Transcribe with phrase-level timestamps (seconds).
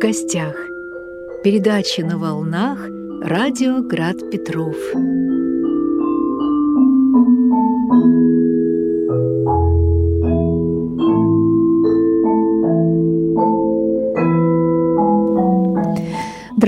[0.00, 0.56] гостях.
[1.44, 2.88] Передача на волнах
[3.22, 4.76] Радио Град Петров.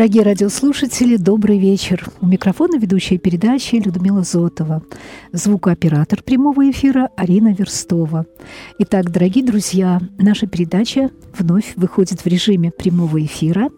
[0.02, 2.04] Дорогие радиослушатели, добрый вечер.
[2.20, 4.82] У микрофона ведущая передачи Людмила Зотова.
[5.30, 8.26] Звукооператор прямого эфира Арина Верстова.
[8.80, 13.68] Итак, дорогие друзья, наша передача вновь выходит в режиме прямого эфира.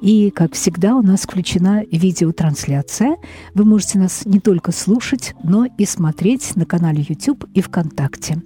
[0.00, 3.18] И, как всегда, у нас включена видеотрансляция.
[3.52, 8.42] Вы можете нас не только слушать, но и смотреть на канале YouTube и ВКонтакте.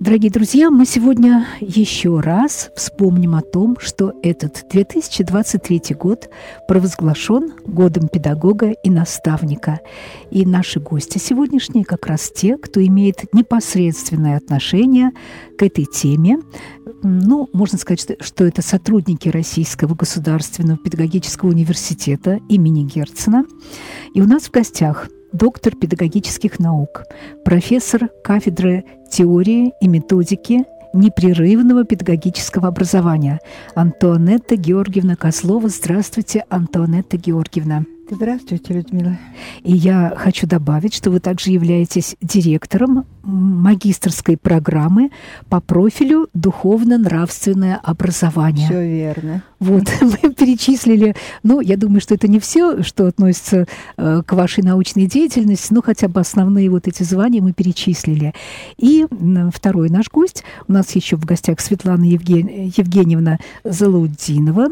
[0.00, 6.30] Дорогие друзья, мы сегодня еще раз вспомним о том, что этот 2023 год
[6.68, 9.80] провозглашен годом педагога и наставника.
[10.30, 15.10] И наши гости сегодняшние как раз те, кто имеет непосредственное отношение
[15.58, 16.38] к этой теме.
[17.02, 23.44] Ну, можно сказать, что это сотрудники Российского государственного педагогического университета имени Герцена.
[24.14, 27.04] И у нас в гостях доктор педагогических наук,
[27.44, 33.38] профессор кафедры теории и методики непрерывного педагогического образования
[33.76, 35.68] Антуанетта Георгиевна Козлова.
[35.68, 37.84] Здравствуйте, Антуанетта Георгиевна.
[38.10, 39.18] Здравствуйте, Людмила.
[39.62, 45.10] И я хочу добавить, что вы также являетесь директором магистрской программы
[45.50, 48.66] по профилю духовно-нравственное образование.
[48.66, 49.42] Все верно.
[49.60, 53.66] Вот, мы перечислили, ну, я думаю, что это не все, что относится
[53.98, 58.32] э, к вашей научной деятельности, но хотя бы основные вот эти звания мы перечислили.
[58.78, 62.48] И э, второй наш гость, у нас еще в гостях Светлана Евген...
[62.74, 64.68] Евгеньевна Залаудинова,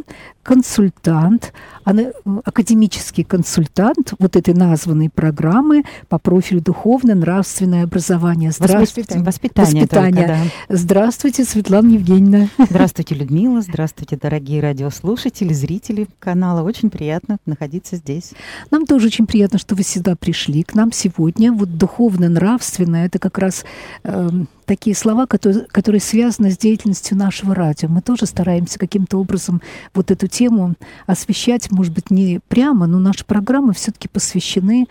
[0.47, 1.53] консультант,
[1.83, 2.13] она э,
[2.45, 8.53] академический консультант вот этой названной программы по профилю духовно-нравственное образование.
[8.53, 9.19] Здравствуйте.
[9.19, 9.83] Воспитание.
[9.83, 10.27] Воспитание.
[10.27, 10.77] Только, да.
[10.77, 12.49] Здравствуйте, Светлана Евгеньевна.
[12.59, 13.61] Здравствуйте, Людмила.
[13.61, 16.62] Здравствуйте, дорогие радиослушатели, зрители канала.
[16.62, 18.31] Очень приятно находиться здесь.
[18.71, 21.53] Нам тоже очень приятно, что вы сюда пришли к нам сегодня.
[21.53, 23.65] Вот духовно-нравственное– это как раз
[24.05, 24.29] э,
[24.65, 27.89] такие слова, которые, которые связаны с деятельностью нашего радио.
[27.89, 29.62] Мы тоже стараемся каким-то образом
[29.95, 30.75] вот эту тему
[31.07, 34.87] освещать, может быть, не прямо, но наши программы все-таки посвящены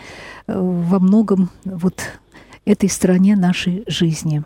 [0.48, 2.00] э, во многом вот
[2.66, 4.44] этой стороне нашей жизни.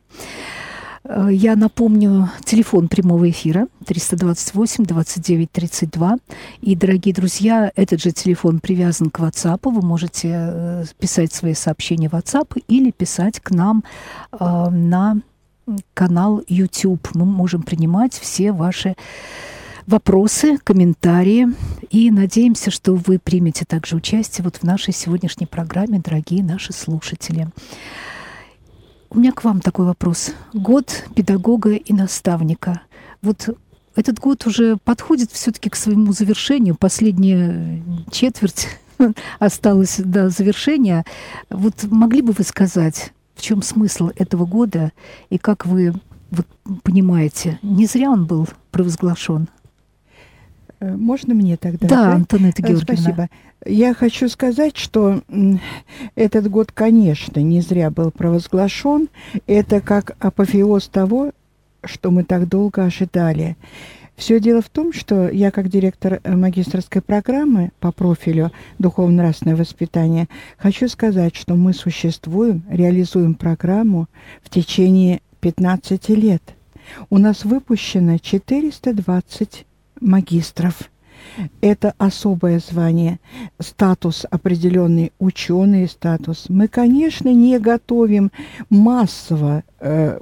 [1.05, 6.17] Э, я напомню телефон прямого эфира 328 29 32.
[6.61, 9.59] И, дорогие друзья, этот же телефон привязан к WhatsApp.
[9.63, 13.83] Вы можете э, писать свои сообщения в WhatsApp или писать к нам
[14.39, 15.21] на
[15.93, 17.07] канал YouTube.
[17.13, 18.95] Мы можем принимать все ваши
[19.89, 21.47] вопросы, комментарии.
[21.89, 27.47] И надеемся, что вы примете также участие вот в нашей сегодняшней программе, дорогие наши слушатели.
[29.09, 30.31] У меня к вам такой вопрос.
[30.53, 32.81] Год педагога и наставника.
[33.23, 33.49] Вот
[33.95, 36.75] этот год уже подходит все-таки к своему завершению.
[36.75, 38.67] Последняя четверть
[39.39, 41.03] осталась до завершения.
[41.49, 44.91] Вот могли бы вы сказать, в чем смысл этого года
[45.31, 45.95] и как вы
[46.29, 46.45] вот,
[46.83, 49.49] понимаете, не зря он был провозглашен?
[50.79, 51.87] Э, можно мне тогда?
[51.87, 52.13] Да, да?
[52.13, 52.95] Антонетта э, Георгиевна.
[52.95, 53.29] Спасибо.
[53.65, 55.21] Я хочу сказать, что
[56.15, 59.09] этот год, конечно, не зря был провозглашен.
[59.47, 61.31] Это как апофеоз того,
[61.83, 63.57] что мы так долго ожидали.
[64.15, 70.27] Все дело в том, что я как директор э, магистрской программы по профилю духовно-нравственное воспитание
[70.57, 74.07] хочу сказать, что мы существуем, реализуем программу
[74.43, 76.43] в течение 15 лет.
[77.09, 79.65] У нас выпущено 420
[80.01, 80.89] магистров.
[81.61, 83.19] Это особое звание,
[83.59, 86.45] статус определенный, ученый статус.
[86.49, 88.31] Мы, конечно, не готовим
[88.69, 90.17] массово э,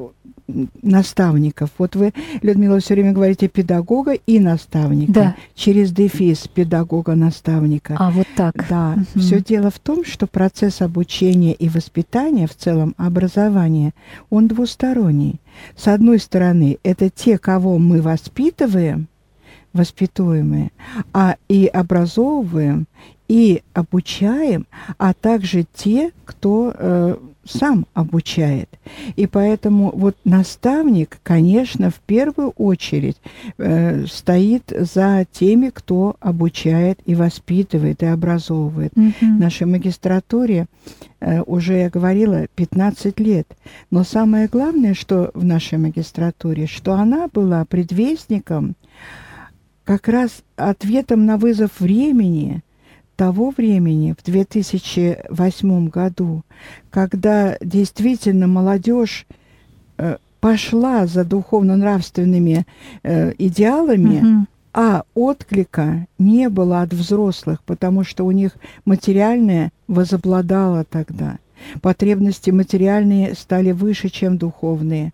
[0.81, 1.69] наставников.
[1.77, 5.13] Вот вы, Людмила, все время говорите педагога и наставника.
[5.13, 5.35] Да.
[5.55, 7.95] Через дефис педагога-наставника.
[7.99, 8.53] А, вот так.
[8.69, 8.97] Да.
[9.13, 9.19] Угу.
[9.19, 13.93] Все дело в том, что процесс обучения и воспитания, в целом образования,
[14.29, 15.39] он двусторонний.
[15.75, 19.07] С одной стороны, это те, кого мы воспитываем,
[19.77, 20.71] воспитуемые,
[21.13, 22.87] а и образовываем,
[23.27, 24.65] и обучаем,
[24.97, 28.69] а также те, кто э, сам обучает.
[29.15, 33.17] И поэтому вот наставник, конечно, в первую очередь
[33.57, 38.93] э, стоит за теми, кто обучает и воспитывает, и образовывает.
[38.93, 39.13] Mm-hmm.
[39.37, 40.67] В нашей магистратуре
[41.19, 43.47] э, уже, я говорила, 15 лет.
[43.91, 48.75] Но самое главное, что в нашей магистратуре, что она была предвестником
[49.87, 52.61] как раз ответом на вызов времени,
[53.15, 56.43] того времени, в 2008 году,
[56.89, 59.25] когда действительно молодежь
[59.97, 62.65] э, пошла за духовно-нравственными
[63.03, 64.45] э, идеалами, угу.
[64.73, 71.37] а отклика не было от взрослых, потому что у них материальное возобладало тогда.
[71.81, 75.13] Потребности материальные стали выше, чем духовные.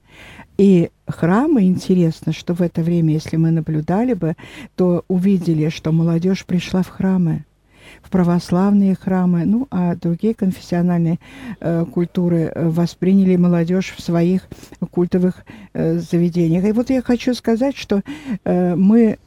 [0.58, 4.36] И храмы, интересно, что в это время, если мы наблюдали бы,
[4.76, 7.46] то увидели, что молодежь пришла в храмы
[8.02, 11.20] в православные храмы, ну, а другие конфессиональные
[11.60, 14.48] э, культуры э, восприняли молодежь в своих
[14.92, 16.66] культовых э, заведениях.
[16.66, 18.02] И вот я хочу сказать, что
[18.44, 19.18] э, мы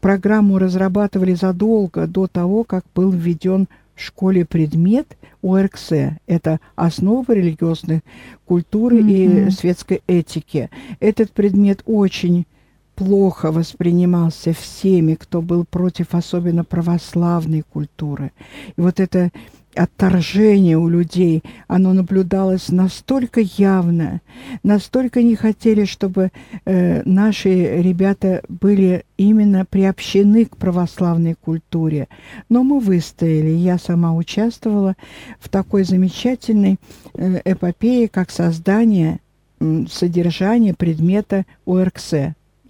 [0.00, 5.90] программу разрабатывали задолго до того, как был введен в школе предмет ОРКС.
[6.26, 8.02] Это основы религиозной
[8.44, 9.48] культуры mm-hmm.
[9.48, 10.70] и светской этики.
[11.00, 12.46] Этот предмет очень
[12.94, 18.32] плохо воспринимался всеми, кто был против особенно православной культуры.
[18.76, 19.30] И вот это
[19.74, 24.20] отторжение у людей, оно наблюдалось настолько явно,
[24.62, 26.30] настолько не хотели, чтобы
[26.64, 32.08] э, наши ребята были именно приобщены к православной культуре.
[32.48, 34.96] Но мы выстояли, я сама участвовала
[35.38, 36.78] в такой замечательной
[37.14, 39.20] э, эпопее, как создание
[39.60, 42.14] э, содержания предмета ОРКС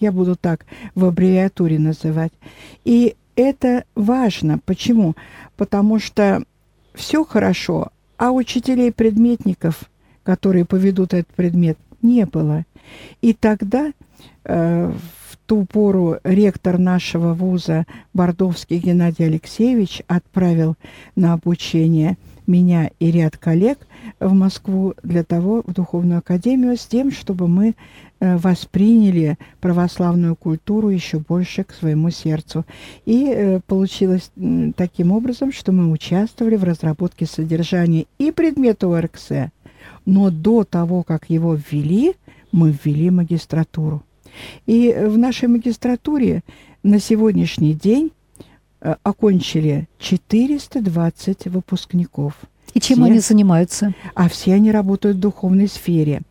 [0.00, 2.32] я буду так в аббревиатуре называть.
[2.84, 4.58] И это важно.
[4.64, 5.14] Почему?
[5.56, 6.44] Потому что
[6.94, 9.90] все хорошо, а учителей-предметников,
[10.22, 12.64] которые поведут этот предмет, не было.
[13.20, 13.92] И тогда,
[14.44, 14.92] э,
[15.28, 20.76] в ту пору, ректор нашего вуза Бордовский Геннадий Алексеевич отправил
[21.16, 23.78] на обучение меня и ряд коллег
[24.20, 27.74] в Москву для того, в Духовную Академию, с тем, чтобы мы
[28.24, 32.64] Э, восприняли православную культуру еще больше к своему сердцу.
[33.04, 39.28] И э, получилось э, таким образом, что мы участвовали в разработке содержания и предмета ОРКС,
[40.06, 42.14] но до того, как его ввели,
[42.50, 44.02] мы ввели магистратуру.
[44.64, 46.42] И в нашей магистратуре
[46.82, 48.23] на сегодняшний день э,
[49.02, 52.34] окончили 420 выпускников–
[52.74, 53.94] и чем все, они занимаются?
[54.14, 56.22] А все они работают в духовной сфере.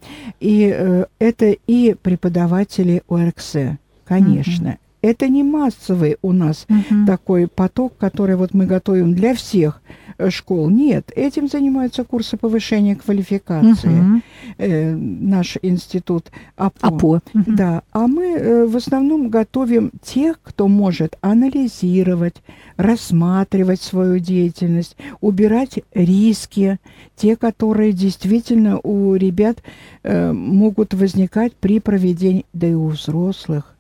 [0.42, 3.56] И э, это и преподаватели ОРКС,
[4.04, 4.70] конечно.
[4.72, 4.78] Угу.
[5.02, 7.06] Это не массовый у нас угу.
[7.08, 10.70] такой поток, который вот мы готовим для всех э, школ.
[10.70, 14.00] Нет, этим занимаются курсы повышения квалификации.
[14.00, 14.22] Угу.
[14.58, 16.88] Э, наш институт АПО.
[16.88, 17.22] АПО.
[17.34, 17.44] Угу.
[17.48, 22.36] Да, а мы э, в основном готовим тех, кто может анализировать,
[22.78, 26.80] рассматривать свою деятельность, убирать риски,
[27.16, 29.64] те, которые действительно у ребят
[30.04, 33.74] э, могут возникать при проведении, да и у взрослых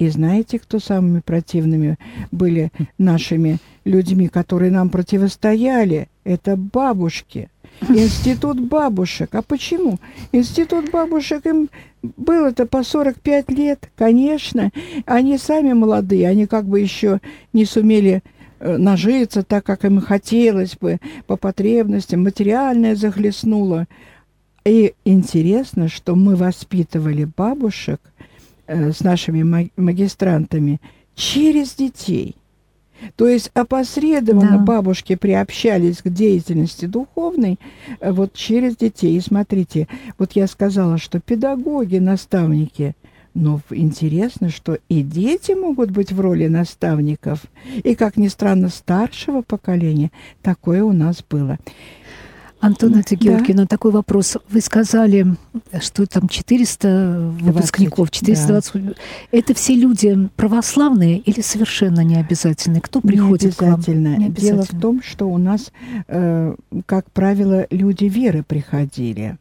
[0.00, 1.98] и знаете, кто самыми противными
[2.32, 6.08] были нашими людьми, которые нам противостояли?
[6.24, 7.50] Это бабушки.
[7.82, 9.34] Институт бабушек.
[9.34, 9.98] А почему?
[10.32, 11.68] Институт бабушек им
[12.02, 14.70] было-то по 45 лет, конечно.
[15.04, 17.20] Они сами молодые, они как бы еще
[17.52, 18.22] не сумели
[18.58, 22.22] э, нажиться так, как им хотелось бы, по потребностям.
[22.22, 23.86] Материальное захлестнуло.
[24.64, 28.00] И интересно, что мы воспитывали бабушек–
[28.70, 30.80] с нашими магистрантами
[31.14, 32.36] через детей.
[33.16, 34.64] То есть опосредованно да.
[34.64, 37.58] бабушки приобщались к деятельности духовной
[38.00, 39.16] э, вот через детей.
[39.16, 42.94] И смотрите, вот я сказала, что педагоги, наставники,
[43.32, 47.44] но интересно, что и дети могут быть в роли наставников.
[47.82, 50.10] И, как ни странно, старшего поколения
[50.42, 51.58] такое у нас было.
[52.60, 53.68] Антонина Георгиевна, да.
[53.68, 54.36] такой вопрос.
[54.50, 55.26] Вы сказали,
[55.80, 58.86] что там 400 выпускников, 420.
[58.86, 58.92] Да.
[59.32, 62.80] Это все люди православные или совершенно не обязательные?
[62.82, 64.10] Кто приходит не обязательно.
[64.10, 64.20] к вам?
[64.20, 64.62] Не обязательно.
[64.62, 65.72] Дело в том, что у нас,
[66.08, 66.54] э,
[66.86, 69.38] как правило, люди веры приходили.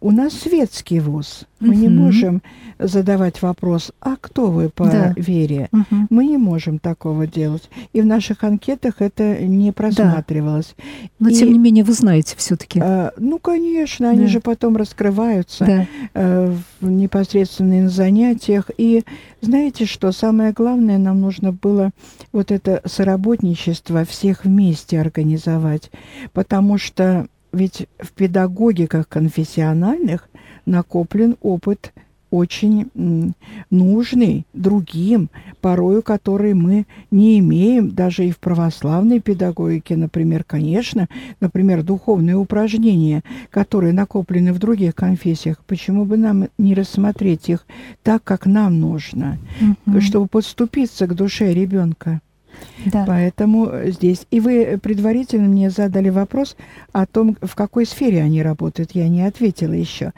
[0.00, 1.46] У нас светский вуз.
[1.60, 2.42] Мы не можем
[2.78, 5.14] задавать вопрос, а кто вы по да.
[5.16, 5.68] вере?
[5.72, 6.06] Угу.
[6.10, 7.68] Мы не можем такого делать.
[7.92, 10.74] И в наших анкетах это не просматривалось.
[10.76, 10.84] Да.
[11.20, 12.80] Но и, тем не менее вы знаете все-таки.
[12.82, 14.28] Э, ну, конечно, они да.
[14.28, 15.86] же потом раскрываются да.
[16.14, 18.70] э, в, непосредственно на занятиях.
[18.76, 19.04] И
[19.40, 21.90] знаете что, самое главное, нам нужно было
[22.32, 25.90] вот это соработничество всех вместе организовать,
[26.32, 30.28] потому что ведь в педагогиках конфессиональных
[30.66, 31.92] накоплен опыт
[32.30, 32.90] очень
[33.70, 35.28] нужный другим,
[35.60, 41.08] порою который мы не имеем даже и в православной педагогике, например, конечно,
[41.40, 47.66] например, духовные упражнения, которые накоплены в других конфессиях, почему бы нам не рассмотреть их
[48.02, 50.00] так, как нам нужно, mm-hmm.
[50.00, 52.22] чтобы подступиться к душе ребенка?
[52.86, 53.04] Да.
[53.06, 54.26] Поэтому здесь.
[54.30, 56.56] И вы предварительно мне задали вопрос
[56.92, 58.92] о том, в какой сфере они работают.
[58.92, 60.12] Я не ответила еще.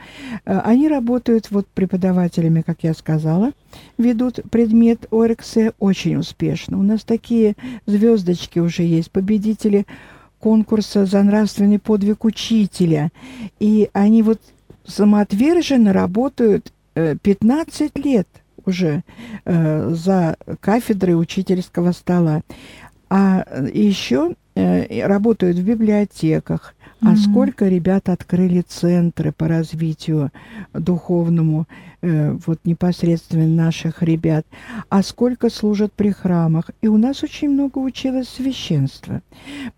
[0.45, 3.53] Э, они работают вот преподавателями, как я сказала,
[3.99, 6.79] ведут предмет ОРКС очень успешно.
[6.79, 7.55] У нас такие
[7.87, 9.87] звездочки уже есть, победители
[10.39, 13.11] конкурса за нравственный подвиг учителя.
[13.61, 14.41] И они вот
[14.87, 18.29] самоотверженно работают 15 э, лет–
[18.67, 19.03] уже
[19.45, 22.43] э, за кафедрой учительского стола.
[23.11, 26.75] А еще э, работают в библиотеках.
[27.01, 27.13] Mm-hmm.
[27.13, 30.31] А сколько ребят открыли центры по развитию
[30.73, 34.47] духовному э, вот непосредственно наших ребят,
[34.89, 36.71] а сколько служат при храмах.
[36.83, 39.23] И у нас очень много училось священства.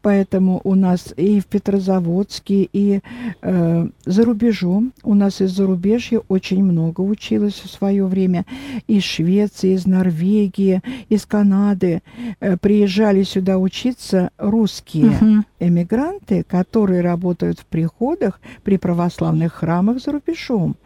[0.03, 3.01] Поэтому у нас и в Петрозаводске, и
[3.43, 8.45] э, за рубежом, у нас из зарубежья очень много училось в свое время.
[8.87, 12.03] Из Швеции, из Норвегии, из Канады
[12.41, 15.45] э, приезжали сюда учиться русские угу.
[15.61, 20.77] эмигранты, которые работают в приходах при православных храмах за рубежом.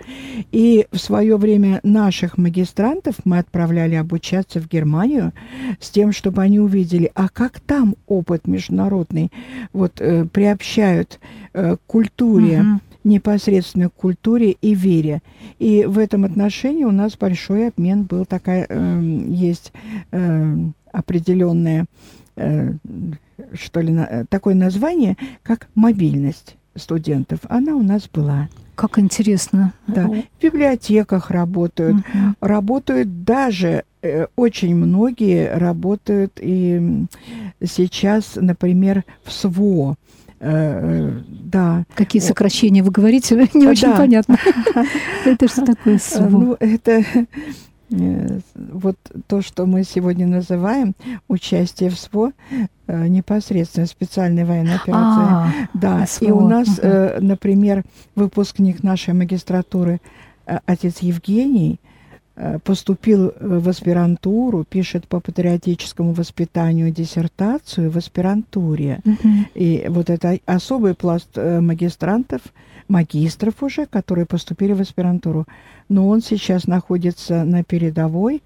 [0.53, 5.33] И в свое свое время наших магистрантов мы отправляли обучаться в Германию
[5.79, 9.31] с тем, чтобы они увидели, а как там опыт международный
[9.73, 11.21] вот э, приобщают
[11.53, 12.61] э, к культуре.
[12.61, 15.23] Угу непосредственно к культуре и вере.
[15.59, 19.73] И в этом отношении у нас большой обмен был такая, э, есть
[20.11, 20.57] э,
[20.93, 21.87] определенное,
[22.37, 22.75] э,
[23.55, 27.41] что ли, на, такое название, как мобильность студентов.
[27.49, 28.49] Она у нас была.
[28.75, 29.75] Как интересно.
[29.87, 30.09] Да.
[30.09, 31.99] В библиотеках работают.
[31.99, 32.35] Угу.
[32.41, 37.05] Работают даже э, очень многие работают и
[37.63, 39.97] сейчас, например, в СВО.
[40.39, 41.85] Э, да.
[41.95, 44.39] Какие сокращения вы говорите, не очень понятно.
[45.27, 46.29] Это что такое СВО?
[46.29, 47.25] Ну, это Э,
[47.91, 50.95] вот то, что мы сегодня называем
[51.29, 52.33] участие в СВО,
[52.87, 54.93] э, непосредственно специальной военной операции.
[54.95, 56.27] А, да, СВО.
[56.27, 57.25] и у нас, угу.
[57.25, 57.83] например,
[58.15, 60.01] выпускник нашей магистратуры,
[60.45, 61.81] отец Евгений,
[62.65, 69.01] поступил в аспирантуру, пишет по патриотическому воспитанию диссертацию в аспирантуре.
[69.05, 69.29] Угу.
[69.55, 72.41] И вот это особый пласт магистрантов–
[72.91, 75.47] магистров уже, которые поступили в аспирантуру.
[75.89, 78.43] Но он сейчас находится на передовой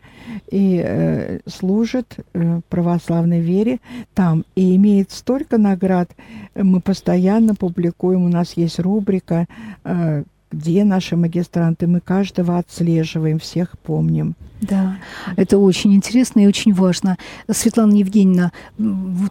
[0.50, 3.80] и э, служит э, православной вере
[4.14, 4.44] там.
[4.54, 6.10] И имеет столько наград.
[6.54, 9.46] Мы постоянно публикуем, у нас есть рубрика
[9.84, 14.34] э, где наши магистранты, мы каждого отслеживаем, всех помним.
[14.60, 14.96] Да,
[15.36, 17.18] это очень интересно и очень важно.
[17.50, 18.52] Светлана Евгеньевна,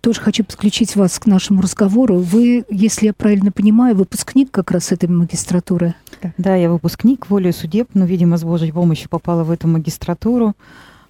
[0.01, 2.19] тоже хочу подключить вас к нашему разговору.
[2.19, 5.95] Вы, если я правильно понимаю, выпускник как раз этой магистратуры?
[6.21, 10.55] Да, да я выпускник, волею судеб, но, видимо, с Божьей помощью попала в эту магистратуру.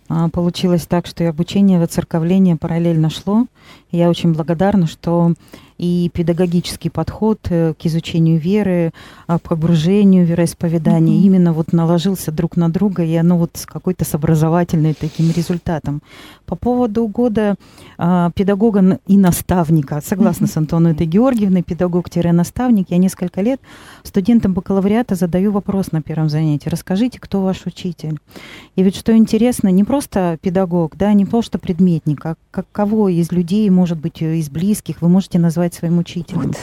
[0.10, 3.48] А, получилось так, что и обучение, и воцерковление параллельно шло.
[3.94, 5.34] Я очень благодарна, что
[5.78, 8.94] и педагогический подход э, к изучению веры,
[9.28, 11.26] а, к погружению вероисповедания mm-hmm.
[11.26, 16.02] именно вот наложился друг на друга, и оно вот с какой-то с образовательным таким результатом.
[16.46, 17.56] По поводу года
[17.98, 20.54] а, педагога и наставника, согласно mm-hmm.
[20.54, 23.60] с Антоной Георгиевной, педагог-наставник, я несколько лет
[24.04, 26.70] студентам бакалавриата задаю вопрос на первом занятии.
[26.70, 28.20] Расскажите, кто ваш учитель?
[28.76, 33.32] И ведь что интересно, не просто педагог, да, не просто предметник, а как, кого из
[33.32, 36.44] людей, может быть, из близких вы можете назвать своим учителем.
[36.44, 36.58] Вот.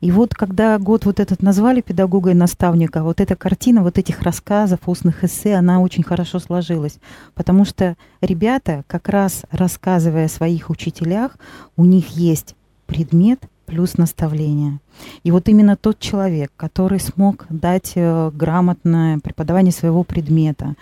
[0.00, 4.22] И вот когда год вот этот назвали педагога и наставника, вот эта картина вот этих
[4.22, 7.00] рассказов, устных эссе, она очень хорошо сложилась.
[7.34, 11.38] Потому что ребята, как раз рассказывая о своих учителях,
[11.76, 12.54] у них есть
[12.86, 14.78] предмет плюс наставление.
[15.22, 20.74] И вот именно тот человек, который смог дать э, грамотное преподавание своего предмета,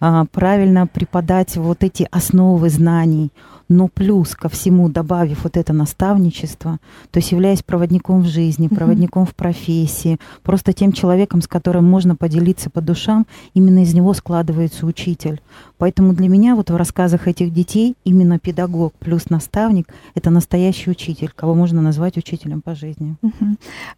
[0.00, 3.30] э, правильно преподать вот эти основы знаний,
[3.72, 6.78] но плюс ко всему добавив вот это наставничество,
[7.10, 12.14] то есть являясь проводником в жизни, проводником в профессии, просто тем человеком, с которым можно
[12.14, 15.40] поделиться по душам, именно из него складывается учитель.
[15.78, 21.30] Поэтому для меня вот в рассказах этих детей именно педагог плюс наставник— это настоящий учитель,
[21.34, 23.16] кого можно назвать учителем по жизни.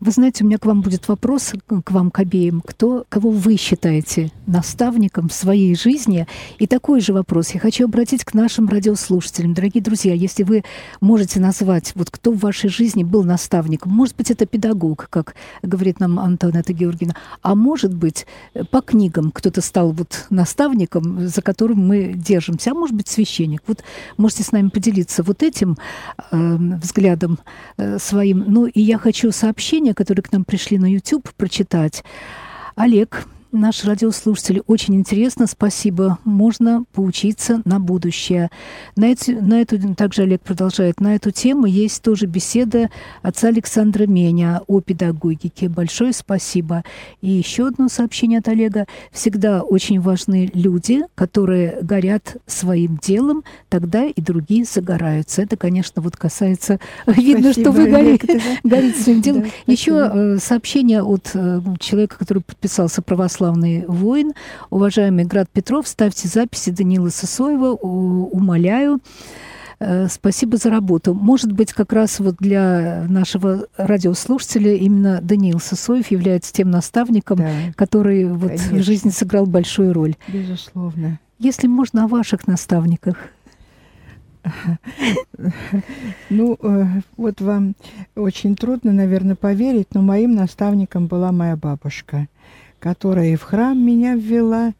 [0.00, 2.61] Вы знаете, у меня к вам будет вопрос, к вам, к обеим.
[2.61, 6.26] Кто, кого вы считаете наставником в своей жизни?
[6.58, 9.54] И такой же вопрос я хочу обратить к нашим радиослушателям.
[9.54, 10.64] Дорогие друзья, если вы
[11.00, 16.00] можете назвать, вот кто в вашей жизни был наставником, может быть, это педагог, как говорит
[16.00, 18.26] нам Антонета Георгиевна, а может быть,
[18.70, 23.62] по книгам кто-то стал вот наставником, за которым мы держимся, а может быть, священник.
[23.66, 23.82] Вот
[24.16, 25.76] можете с нами поделиться вот этим
[26.30, 27.38] э, взглядом
[27.76, 28.44] э, своим.
[28.46, 32.02] Ну, и я хочу сообщения, которые к нам пришли на YouTube, прочитать.
[32.76, 36.18] Олег наши радиослушатели, очень интересно, спасибо.
[36.25, 38.50] Можно поучиться на будущее.
[38.96, 42.90] На, эти, на эту, также Олег продолжает, на эту тему есть тоже беседа
[43.23, 45.68] отца Александра Меня о педагогике.
[45.68, 46.84] Большое спасибо.
[47.20, 48.87] И еще одно сообщение от Олега.
[49.12, 55.42] Всегда очень важны люди, которые горят своим делом, тогда и другие загораются.
[55.42, 56.80] Это, конечно, вот касается...
[57.02, 59.42] Спасибо, видно, что вы горите, горите своим делом.
[59.42, 63.02] Да, еще э, сообщение от э, человека, который подписался
[63.44, 64.32] православный воин.
[64.70, 69.00] Уважаемый Град Петров, ставьте записи Данила Сосоева, умоляю.
[69.80, 71.14] Э, спасибо за работу.
[71.14, 77.50] Может быть, как раз вот для нашего радиослушателя именно Даниил Сосоев является тем наставником, да,
[77.76, 80.14] который вот в жизни сыграл большую роль.
[80.28, 81.18] Безусловно.
[81.38, 83.16] Если можно о ваших наставниках.
[86.30, 86.84] Ну, э,
[87.16, 87.74] вот вам
[88.14, 92.28] очень трудно, наверное, поверить, но моим наставником была моя бабушка,
[92.84, 94.74] которая и в храм меня ввела,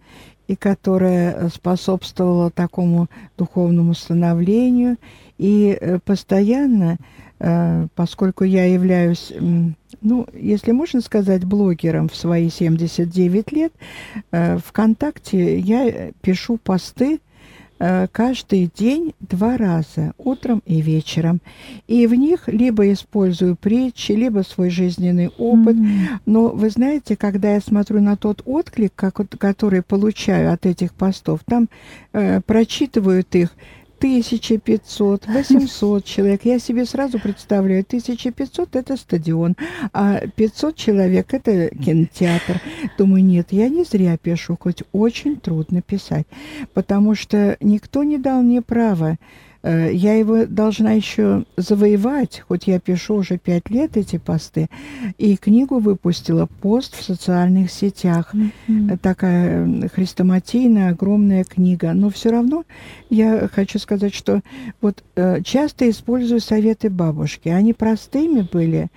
[0.46, 3.08] и которая способствовала такому
[3.38, 4.99] духовному становлению.
[5.38, 6.99] И э, постоянно,
[7.38, 9.32] э, поскольку я являюсь,
[10.02, 13.73] ну, если можно сказать, блогером в свои 79 лет,
[14.30, 17.34] ВКонтакте я пишу посты, Э,
[17.78, 21.40] каждый день два раза, утром и вечером.
[21.87, 25.76] И в них либо использую притчи, либо свой жизненный опыт.
[25.76, 26.07] Mm-hmm.
[26.26, 31.40] Но вы знаете, когда я смотрю на тот отклик, как, который получаю от этих постов,
[31.45, 31.69] там
[32.12, 33.50] э, прочитывают их
[34.04, 36.44] 1500, 800 человек.
[36.44, 39.56] Я себе сразу представляю, 1500– это стадион,
[39.94, 42.61] а 500 человек– это кинотеатр.
[42.99, 46.26] Думаю, нет, я не зря пишу, хоть очень трудно писать,
[46.75, 49.16] потому что никто не дал мне права
[49.64, 54.68] я его должна еще завоевать, хоть я пишу уже пять лет эти посты,
[55.16, 58.35] и книгу выпустила пост в социальных сетях.
[58.35, 58.99] Mm-hmm.
[58.99, 61.94] Такая хрестоматийная, огромная книга.
[61.94, 62.64] Но все равно
[63.09, 64.42] я хочу сказать, что
[64.80, 67.49] вот э, часто использую советы бабушки.
[67.49, 68.88] Они простыми были.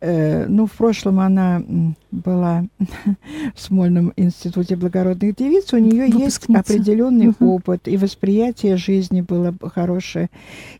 [0.00, 1.62] Ну, в прошлом она
[2.10, 2.64] была
[3.54, 7.56] в Смольном институте благородных девиц, у нее есть определенный угу.
[7.56, 10.30] опыт, и восприятие жизни было хорошее.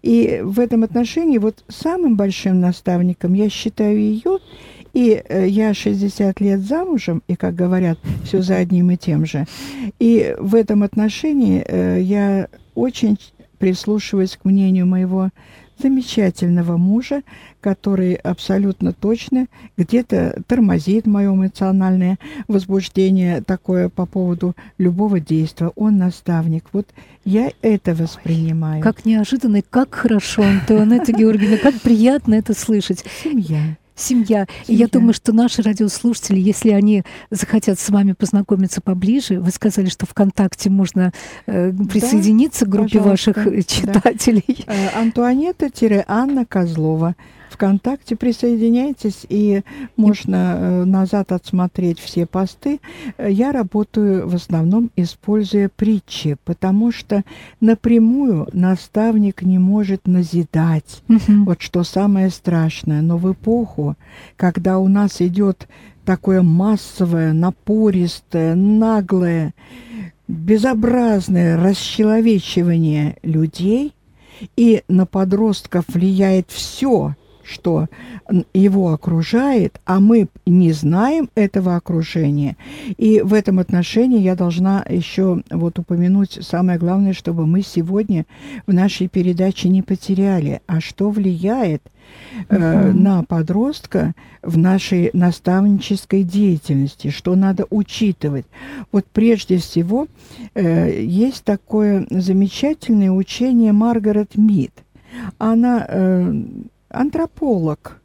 [0.02, 4.38] И в этом отношении вот самым большим наставником я считаю ее,
[4.94, 9.46] и э, я 60 лет замужем, и, как говорят, все за одним и тем же.
[9.98, 13.18] И в этом отношении э, я очень
[13.58, 15.30] прислушиваюсь к мнению моего
[15.80, 17.22] замечательного мужа,
[17.60, 25.70] который абсолютно точно где-то тормозит мое эмоциональное возбуждение такое по поводу любого действия.
[25.76, 26.64] Он наставник.
[26.72, 26.86] Вот
[27.24, 28.82] я это воспринимаю.
[28.82, 33.04] Как неожиданно, как хорошо, Антуанетта Георгиевна, как приятно это слышать.
[33.22, 34.28] Семья семья.
[34.28, 34.46] семья.
[34.66, 39.88] И я думаю, что наши радиослушатели, если они захотят с вами познакомиться поближе, вы сказали,
[39.88, 41.12] что ВКонтакте можно
[41.46, 44.64] э, присоединиться да, к группе ваших читателей.
[44.66, 44.74] Да.
[44.74, 47.14] Э, Антуанетта-Анна Козлова.
[47.58, 49.62] ВКонтакте присоединяйтесь, и
[49.96, 52.78] можно э, назад отсмотреть все посты.
[53.18, 57.24] Я работаю в основном, используя притчи, потому что
[57.60, 61.02] напрямую наставник не может назидать.
[61.08, 61.44] Угу.
[61.46, 63.02] Вот что самое страшное.
[63.02, 63.96] Но в эпоху,
[64.36, 65.66] когда у нас идет
[66.04, 69.52] такое массовое, напористое, наглое,
[70.28, 73.94] безобразное расчеловечивание людей,
[74.56, 77.16] и на подростков влияет все–
[77.48, 77.88] что
[78.52, 82.56] его окружает, а мы не знаем этого окружения.
[82.96, 88.26] И в этом отношении я должна еще вот упомянуть самое главное, чтобы мы сегодня
[88.66, 91.82] в нашей передаче не потеряли, а что влияет
[92.48, 98.46] э, на подростка в нашей наставнической деятельности, что надо учитывать.
[98.92, 100.06] Вот прежде всего
[100.54, 104.72] э, есть такое замечательное учение Маргарет Мид.
[105.38, 106.42] Она э,
[106.88, 108.00] антрополог,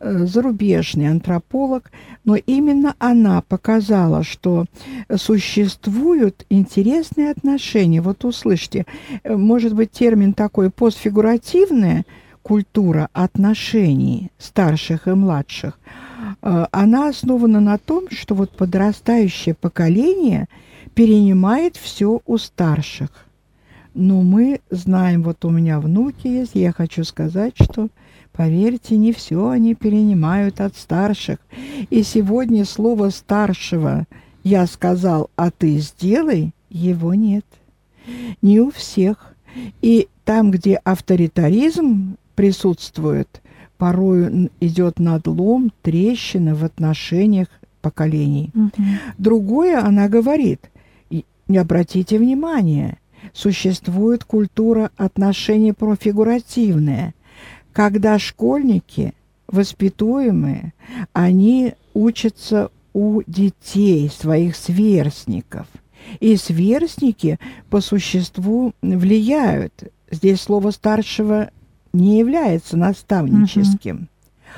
[0.00, 1.90] э, зарубежный антрополог,
[2.24, 4.66] но именно она показала, что
[5.14, 8.00] существуют интересные отношения.
[8.00, 8.86] Вот услышьте,
[9.22, 12.04] э, может быть термин такой постфигуративная
[12.42, 15.78] культура отношений старших и младших.
[16.42, 20.48] Э, она основана на том, что вот подрастающее поколение
[20.94, 23.10] перенимает все у старших.
[23.94, 27.88] Но мы знаем, вот у меня внуки есть, я хочу сказать, что
[28.36, 31.38] Поверьте, не все они перенимают от старших.
[31.88, 34.06] И сегодня слово старшего
[34.44, 37.46] «я сказал, а ты сделай» его нет.
[38.42, 39.34] Не у всех.
[39.80, 43.40] И там, где авторитаризм присутствует,
[43.78, 47.48] порою идет надлом, трещина в отношениях
[47.80, 48.50] поколений.
[48.54, 48.82] Угу.
[49.16, 50.60] Другое, она говорит,
[51.48, 52.98] не обратите внимания,
[53.32, 57.14] существует культура отношений профигуративная,
[57.76, 59.12] когда школьники,
[59.48, 60.72] воспитуемые,
[61.12, 65.66] они учатся у детей, своих сверстников.
[66.18, 69.92] И сверстники по существу влияют.
[70.10, 71.50] Здесь слово старшего
[71.92, 74.08] не является наставническим.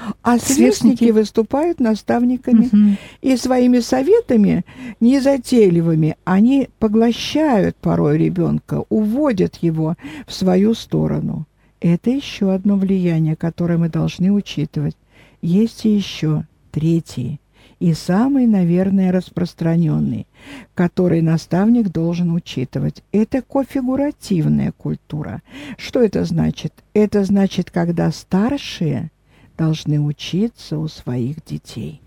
[0.06, 0.14] Угу.
[0.22, 2.66] А сверстники выступают наставниками.
[2.66, 2.96] Угу.
[3.22, 4.64] И своими советами
[5.00, 11.47] незатейливыми они поглощают порой ребенка, уводят его в свою сторону.
[11.80, 14.96] Это еще одно влияние, которое мы должны учитывать.
[15.40, 17.40] Есть и еще третий
[17.78, 20.26] и самый, наверное, распространенный,
[20.74, 23.02] который наставник должен учитывать.
[23.12, 25.42] Это кофигуративная культура.
[25.76, 26.72] Что это значит?
[26.92, 29.10] Это значит, когда старшие
[29.56, 32.00] должны учиться у своих детей.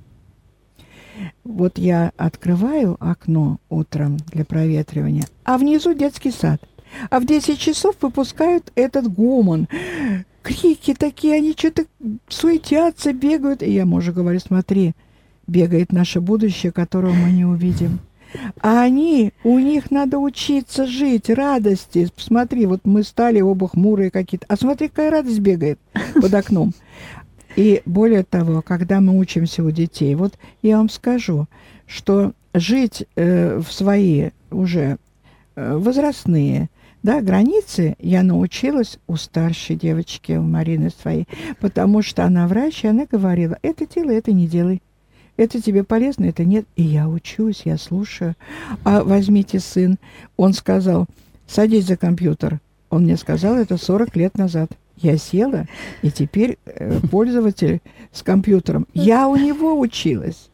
[1.44, 6.62] Вот я открываю окно утром для проветривания, а внизу детский сад.
[7.10, 9.68] А в 10 часов выпускают этот гомон.
[10.42, 11.86] Крики такие, они что-то
[12.28, 13.64] суетятся, бегают.
[13.64, 14.94] И я мужу говорю, смотри,
[15.48, 18.00] бегает наше будущее, которого мы не увидим.
[18.62, 22.08] А они, у них надо учиться жить, радости.
[22.16, 24.46] Смотри, вот мы стали оба хмурые какие-то.
[24.48, 25.80] А смотри, какая радость бегает
[26.14, 26.74] под окном.
[27.56, 31.48] И более того, когда мы учимся у детей, вот я вам скажу,
[31.86, 34.98] что жить э, в свои уже
[35.56, 36.70] э, возрастные
[37.04, 41.28] да, границы я научилась у старшей девочки, у Марины своей,
[41.60, 44.82] потому что она врач, и она говорила, это делай, это не делай.
[45.38, 46.66] Это тебе полезно, это нет.
[46.76, 48.36] И я учусь, я слушаю.
[48.84, 49.98] А возьмите сын.
[50.38, 51.08] Он сказал,
[51.48, 52.60] садись за компьютер.
[52.92, 54.72] Он мне сказал это 40 лет назад.
[54.98, 55.66] Я села,
[56.04, 58.86] и теперь э, пользователь с компьютером.
[58.94, 60.51] Я у него училась.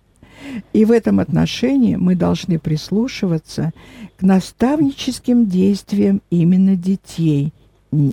[0.74, 3.72] И в этом отношении мы должны прислушиваться
[4.18, 7.54] к наставническим действиям именно детей–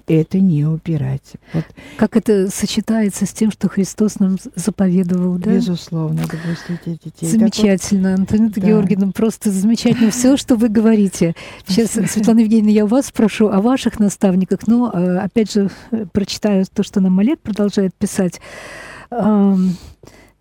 [0.07, 1.35] это не убирать.
[1.53, 1.65] Вот.
[1.97, 5.55] Как это сочетается с тем, что Христос нам заповедовал, да?
[5.55, 7.27] Безусловно, допустите детей.
[7.27, 8.67] Замечательно, вот, Антонина да.
[8.67, 11.35] Георгиевна, просто замечательно все, что вы говорите.
[11.67, 15.71] Сейчас, Светлана Евгеньевна, я у вас спрошу о ваших наставниках, но, э, опять же,
[16.13, 18.41] прочитаю то, что нам Олег продолжает писать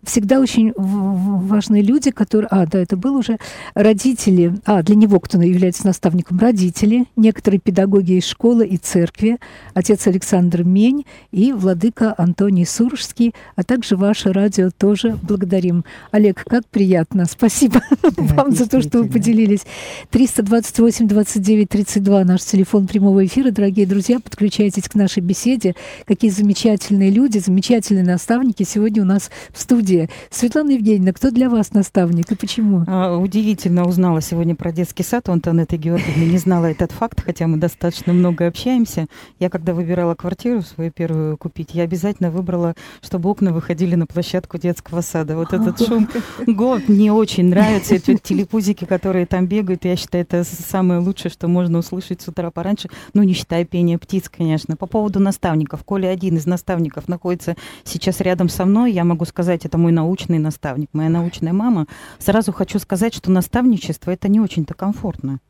[0.04, 2.48] всегда очень важные люди, которые...
[2.50, 3.38] А, да, это был уже
[3.74, 4.54] родители.
[4.64, 6.38] А, для него кто является наставником?
[6.38, 9.38] Родители, некоторые педагоги из школы и церкви,
[9.74, 15.84] отец Александр Мень и владыка Антоний Суржский, а также ваше радио тоже благодарим.
[16.10, 17.24] Олег, как приятно.
[17.26, 19.66] Спасибо да, вам за то, что вы поделились.
[20.10, 23.50] 328 29 32 наш телефон прямого эфира.
[23.50, 25.74] Дорогие друзья, подключайтесь к нашей беседе.
[26.06, 30.08] Какие замечательные люди, замечательные наставники сегодня у нас в студии студии.
[30.30, 32.84] Светлана Евгеньевна, кто для вас наставник и почему?
[32.86, 36.24] А, удивительно узнала сегодня про детский сад у Антонетты Георгиевны.
[36.24, 39.06] Не знала этот факт, хотя мы достаточно много общаемся.
[39.38, 44.58] Я, когда выбирала квартиру свою первую купить, я обязательно выбрала, чтобы окна выходили на площадку
[44.58, 45.36] детского сада.
[45.36, 46.08] Вот этот шум
[46.46, 47.94] год мне очень нравится.
[47.94, 52.50] Эти телепузики, которые там бегают, я считаю, это самое лучшее, что можно услышать с утра
[52.50, 52.88] пораньше.
[53.12, 54.76] Ну, не считая пения птиц, конечно.
[54.76, 55.84] По поводу наставников.
[55.84, 58.92] Коля один из наставников находится сейчас рядом со мной.
[58.92, 61.86] Я могу сказать, это мой научный наставник, моя научная мама,
[62.18, 65.40] сразу хочу сказать, что наставничество это не очень-то комфортно.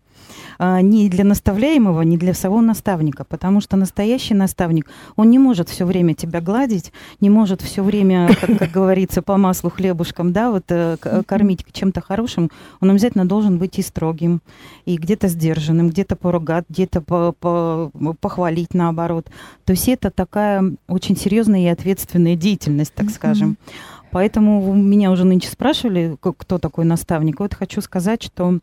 [0.59, 5.69] А, ни для наставляемого, ни для самого наставника, потому что настоящий наставник, он не может
[5.69, 10.51] все время тебя гладить, не может все время, как, как говорится, по маслу хлебушкам, да,
[10.51, 14.41] вот э, кормить чем-то хорошим, он обязательно должен быть и строгим,
[14.85, 19.27] и где-то сдержанным, где-то поругать, где-то по, по, похвалить наоборот.
[19.65, 23.57] То есть это такая очень серьезная и ответственная деятельность, так скажем.
[24.15, 27.41] Поэтому меня уже нынче спрашивали, кто такой наставник.
[27.41, 28.61] Вот хочу сказать, что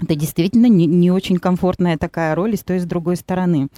[0.00, 3.70] это действительно не, не очень комфортная такая роль и с той, и с другой стороны.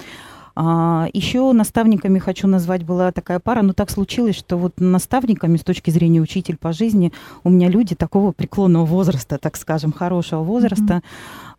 [0.54, 5.62] А, еще наставниками хочу назвать была такая пара, но так случилось, что вот наставниками с
[5.62, 10.96] точки зрения учитель по жизни у меня люди такого преклонного возраста, так скажем, хорошего возраста.
[10.96, 11.04] Mm-hmm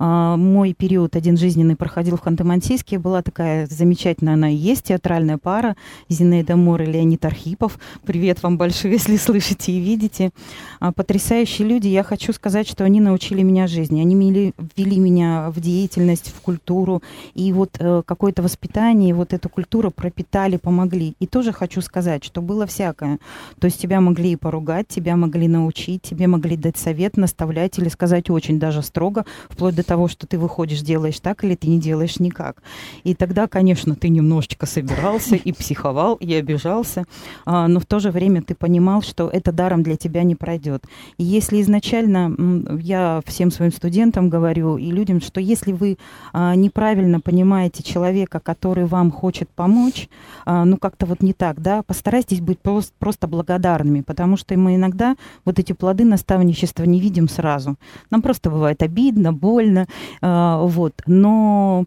[0.01, 2.97] мой период один жизненный проходил в Ханты-Мансийске.
[2.97, 5.75] Была такая замечательная, она и есть, театральная пара.
[6.09, 7.77] Зинаида Мор и Леонид Архипов.
[8.03, 10.31] Привет вам большой, если слышите и видите.
[10.79, 11.87] А, потрясающие люди.
[11.87, 14.01] Я хочу сказать, что они научили меня жизни.
[14.01, 17.03] Они ввели меня в деятельность, в культуру.
[17.35, 21.15] И вот э, какое-то воспитание, вот эту культуру пропитали, помогли.
[21.19, 23.19] И тоже хочу сказать, что было всякое.
[23.59, 27.89] То есть тебя могли и поругать, тебя могли научить, тебе могли дать совет, наставлять или
[27.89, 31.77] сказать очень даже строго, вплоть до того, что ты выходишь, делаешь так или ты не
[31.77, 32.63] делаешь никак.
[33.03, 37.03] И тогда, конечно, ты немножечко собирался и психовал, и обижался,
[37.45, 40.85] а, но в то же время ты понимал, что это даром для тебя не пройдет.
[41.17, 42.33] И если изначально,
[42.79, 45.97] я всем своим студентам говорю и людям, что если вы
[46.31, 50.07] а, неправильно понимаете человека, который вам хочет помочь,
[50.45, 54.75] а, ну как-то вот не так, да, постарайтесь быть просто, просто благодарными, потому что мы
[54.75, 57.75] иногда вот эти плоды наставничества не видим сразу.
[58.09, 59.80] Нам просто бывает обидно, больно,
[60.21, 61.85] вот, но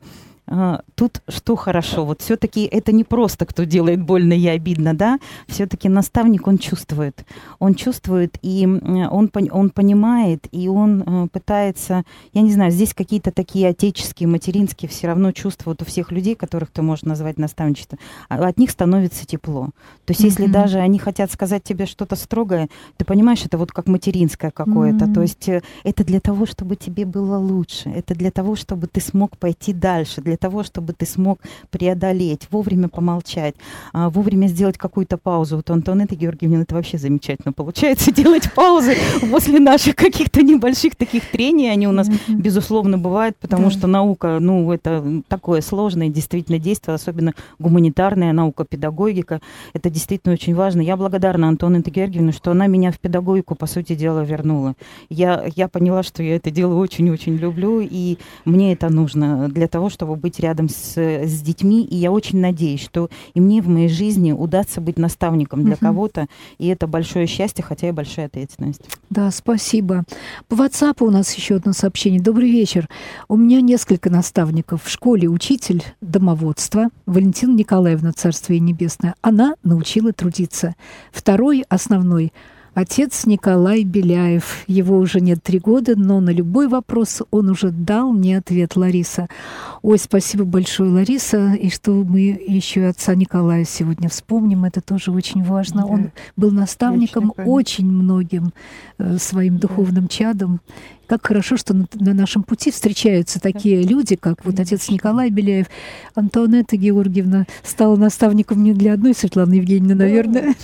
[0.94, 5.88] тут что хорошо, вот все-таки это не просто кто делает больно и обидно, да, все-таки
[5.88, 7.24] наставник, он чувствует,
[7.58, 12.04] он чувствует, и он, он понимает, и он э, пытается,
[12.34, 16.34] я не знаю, здесь какие-то такие отеческие, материнские все равно чувства вот у всех людей,
[16.34, 19.70] которых ты можешь назвать наставничеством, а от них становится тепло.
[20.04, 20.24] То есть mm-hmm.
[20.24, 25.06] если даже они хотят сказать тебе что-то строгое, ты понимаешь, это вот как материнское какое-то,
[25.06, 25.14] mm-hmm.
[25.14, 29.00] то есть э, это для того, чтобы тебе было лучше, это для того, чтобы ты
[29.00, 31.38] смог пойти дальше, для для того, чтобы ты смог
[31.70, 33.54] преодолеть, вовремя помолчать,
[33.92, 35.56] а, вовремя сделать какую-то паузу.
[35.56, 38.96] Вот у Антонетты Георгиевны это вообще замечательно получается, делать паузы
[39.30, 41.70] после наших каких-то небольших таких трений.
[41.70, 47.32] Они у нас, безусловно, бывают, потому что наука, ну, это такое сложное действительно действие, особенно
[47.60, 49.40] гуманитарная наука, педагогика.
[49.72, 50.80] Это действительно очень важно.
[50.80, 54.74] Я благодарна Антонетте Георгиевне, что она меня в педагогику, по сути дела, вернула.
[55.08, 59.90] Я, я поняла, что я это дело очень-очень люблю, и мне это нужно для того,
[59.90, 63.90] чтобы быть рядом с, с детьми, и я очень надеюсь, что и мне в моей
[63.90, 65.80] жизни удастся быть наставником для uh-huh.
[65.80, 68.80] кого-то, и это большое счастье, хотя и большая ответственность.
[69.10, 70.04] Да, спасибо.
[70.48, 72.22] По WhatsApp у нас еще одно сообщение.
[72.22, 72.88] Добрый вечер.
[73.28, 74.84] У меня несколько наставников.
[74.84, 79.14] В школе учитель домоводства Валентина Николаевна, Царствие Небесное.
[79.20, 80.74] Она научила трудиться.
[81.12, 82.32] Второй основной
[82.74, 84.64] Отец Николай Беляев.
[84.66, 89.28] Его уже нет три года, но на любой вопрос он уже дал мне ответ, Лариса.
[89.82, 91.54] Ой, спасибо большое, Лариса.
[91.54, 95.82] И что мы еще отца Николая сегодня вспомним, это тоже очень важно.
[95.82, 95.86] Да.
[95.86, 98.52] Он был наставником очень многим
[98.98, 100.60] э, своим духовным чадом.
[101.06, 105.66] Как хорошо, что на, на нашем пути встречаются такие люди, как вот отец Николай Беляев,
[106.14, 110.54] Антуанетта Георгиевна стала наставником не для одной Светланы Евгеньевны, наверное.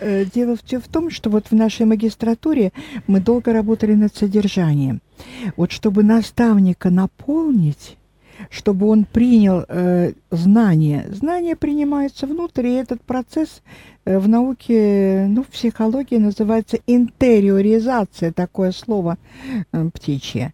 [0.00, 2.72] Э, дело в том, что вот в нашей магистратуре
[3.06, 5.00] мы долго работали над содержанием.
[5.56, 7.96] Вот чтобы наставника наполнить,
[8.50, 11.06] чтобы он принял э, знания.
[11.10, 13.62] Знания принимаются внутрь, и этот процесс
[14.04, 19.18] в науке, ну, в психологии называется интериоризация, такое слово
[19.72, 20.52] э, птичье.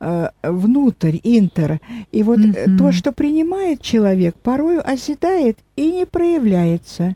[0.00, 1.80] Э, внутрь, интер.
[2.12, 2.76] И вот mm-hmm.
[2.76, 7.14] то, что принимает человек, порою оседает и не проявляется.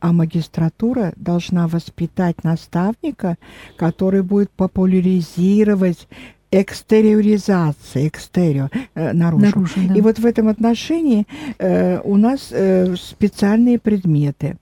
[0.00, 3.36] А магистратура должна воспитать наставника,
[3.76, 6.08] который будет популяризировать
[6.52, 9.46] экстериоризация, экстерио, э, наружу.
[9.46, 9.94] наружу да.
[9.94, 11.26] И вот в этом отношении
[11.58, 14.58] э, у нас э, специальные предметы.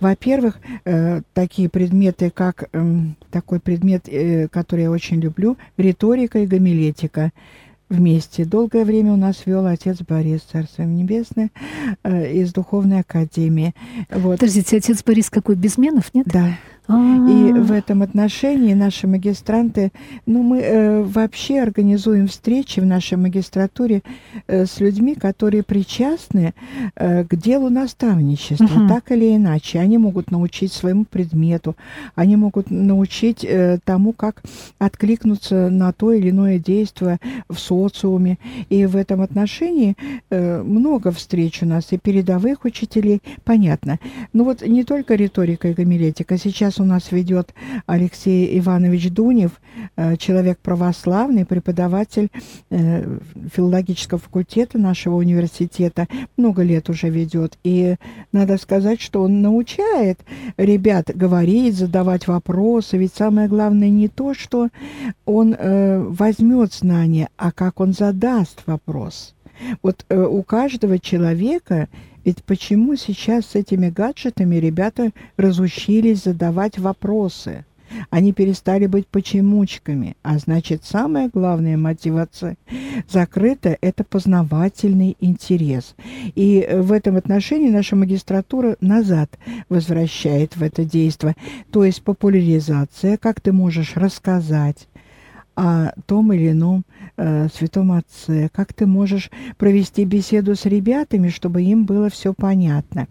[0.00, 2.98] Во-первых, э, такие предметы, как э,
[3.30, 7.32] такой предмет, э, который я очень люблю, риторика и гомилетика
[7.88, 8.44] вместе.
[8.44, 11.50] Долгое время у нас вел отец Борис, Царство Небесное,
[12.02, 13.74] э, из Духовной Академии.
[14.10, 14.40] Вот.
[14.40, 16.26] Подождите, отец Борис какой, Безменов, нет?
[16.26, 16.58] Да.
[16.88, 19.92] И в этом отношении наши магистранты,
[20.26, 24.02] ну, мы э, вообще организуем встречи в нашей магистратуре
[24.48, 26.54] э, с людьми, которые причастны
[26.96, 28.88] э, к делу наставничества, uh-huh.
[28.88, 29.78] так или иначе.
[29.78, 31.76] Они могут научить своему предмету,
[32.16, 34.42] они могут научить э, тому, как
[34.78, 37.18] откликнуться на то или иное действие
[37.48, 38.38] в социуме.
[38.70, 39.96] И в этом отношении
[40.30, 44.00] э, много встреч у нас и передовых учителей, понятно.
[44.32, 46.36] Ну вот не только риторика и гомилетика.
[46.36, 47.54] Сейчас у нас ведет
[47.86, 49.52] Алексей Иванович Дунев,
[49.96, 52.30] э, человек православный, преподаватель
[52.70, 53.18] э,
[53.54, 56.06] филологического факультета нашего университета,
[56.36, 57.58] много лет уже ведет.
[57.64, 57.96] И
[58.32, 60.20] надо сказать, что он научает
[60.56, 62.96] ребят говорить, задавать вопросы.
[62.96, 64.68] Ведь самое главное не то, что
[65.24, 69.34] он э, возьмет знания, а как он задаст вопрос.
[69.82, 71.88] Вот у каждого человека
[72.24, 77.64] ведь почему сейчас с этими гаджетами ребята разучились задавать вопросы?
[78.10, 82.56] Они перестали быть почемучками, а значит, самая главная мотивация
[83.08, 85.94] закрыта– это познавательный интерес.
[86.34, 91.36] И в этом отношении наша магистратура назад возвращает в это действие.
[91.70, 94.88] То есть популяризация, как ты можешь рассказать,
[95.54, 96.84] о том или ином
[97.16, 103.06] э, святом отце, как ты можешь провести беседу с ребятами, чтобы им было все понятно.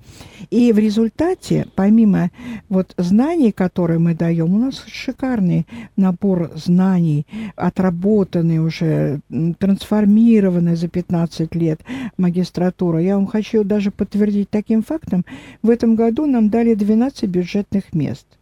[0.49, 2.31] И в результате, помимо
[2.69, 9.21] вот знаний, которые мы даем, у нас шикарный набор знаний, отработанный уже,
[9.59, 11.81] трансформированный за 15 лет
[12.17, 13.01] магистратура.
[13.01, 15.25] Я вам хочу даже подтвердить таким фактом,
[15.61, 18.25] в этом году нам дали 12 бюджетных мест–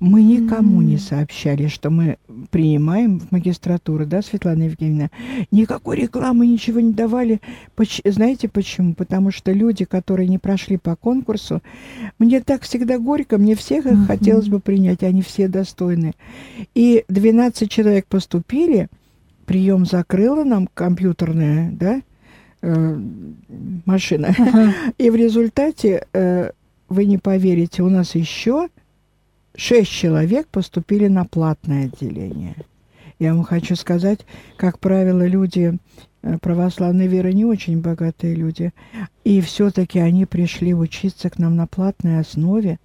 [0.00, 2.18] мы никому не сообщали, что мы
[2.50, 5.10] принимаем в магистратуру, да, Светлана Евгеньевна?
[5.50, 7.40] Никакой рекламы, ничего не давали.
[7.74, 8.94] Поч знаете почему?
[8.94, 11.62] Потому что люди, которые не прошли по конкурсу,
[12.18, 16.14] мне так всегда горько, мне всех их хотелось бы принять, они все достойны.
[16.74, 18.88] И 12 человек поступили,
[19.44, 22.00] прием закрыла нам компьютерная, да,
[22.62, 23.00] э,
[23.84, 24.34] машина.
[24.98, 26.50] И в результате, э,
[26.88, 28.68] вы не поверите, у нас еще
[29.56, 32.56] шесть человек поступили на платное отделение.
[33.18, 34.20] Я вам хочу сказать,
[34.56, 35.78] как правило, люди
[36.22, 38.72] э, православной веры не очень богатые люди,
[39.24, 42.78] и все-таки они пришли учиться к нам на платной основе.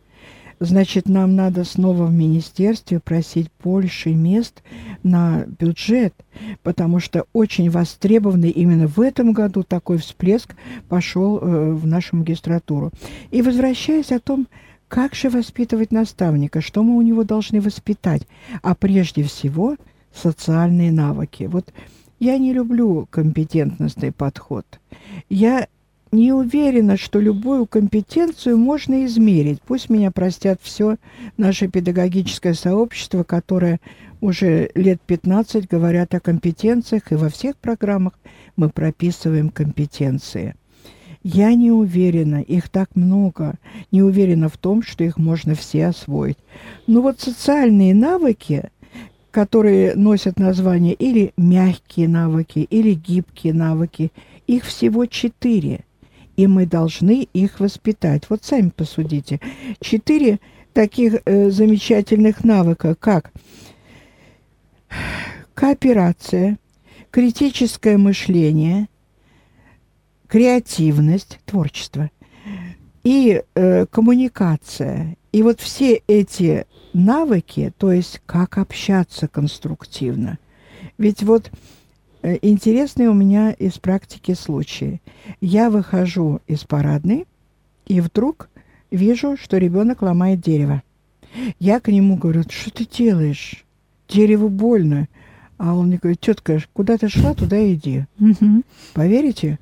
[0.61, 4.61] Значит, нам надо снова в министерстве просить больше мест
[5.01, 6.13] на бюджет,
[6.61, 10.55] потому что очень востребованный именно в этом году такой всплеск
[10.87, 12.91] пошел э, в нашу магистратуру.
[13.31, 14.47] И возвращаясь о том,
[14.91, 16.59] как же воспитывать наставника?
[16.59, 18.27] Что мы у него должны воспитать?
[18.61, 19.77] А прежде всего
[20.13, 21.45] социальные навыки.
[21.45, 21.71] Вот
[22.19, 24.65] я не люблю компетентностный подход.
[25.29, 25.69] Я
[26.11, 29.61] не уверена, что любую компетенцию можно измерить.
[29.61, 30.97] Пусть меня простят все
[31.37, 33.79] наше педагогическое сообщество, которое
[34.19, 38.19] уже лет 15 говорят о компетенциях, и во всех программах
[38.57, 40.55] мы прописываем компетенции.
[41.23, 43.55] Я не уверена, их так много,
[43.91, 46.37] не уверена в том, что их можно все освоить.
[46.87, 48.71] Но вот социальные навыки,
[49.29, 54.11] которые носят название или мягкие навыки, или гибкие навыки,
[54.47, 55.85] их всего четыре,
[56.37, 58.23] и мы должны их воспитать.
[58.29, 59.39] Вот сами посудите.
[59.79, 60.39] Четыре
[60.73, 63.31] таких э, замечательных навыка, как
[65.53, 66.57] кооперация,
[67.11, 68.87] критическое мышление,
[70.31, 72.09] креативность, творчество
[73.03, 75.17] и э, коммуникация.
[75.33, 80.39] И вот все эти навыки, то есть как общаться конструктивно.
[80.97, 81.51] Ведь вот
[82.21, 85.01] э, интересный у меня из практики случай.
[85.41, 87.25] Я выхожу из парадной,
[87.85, 88.49] и вдруг
[88.89, 90.81] вижу, что ребенок ломает дерево.
[91.59, 93.65] Я к нему говорю, что ты делаешь?
[94.07, 95.09] Дереву больно.
[95.57, 98.05] А он мне говорит, тетка, куда ты шла, туда иди.
[98.17, 98.63] Угу.
[98.93, 99.59] Поверите?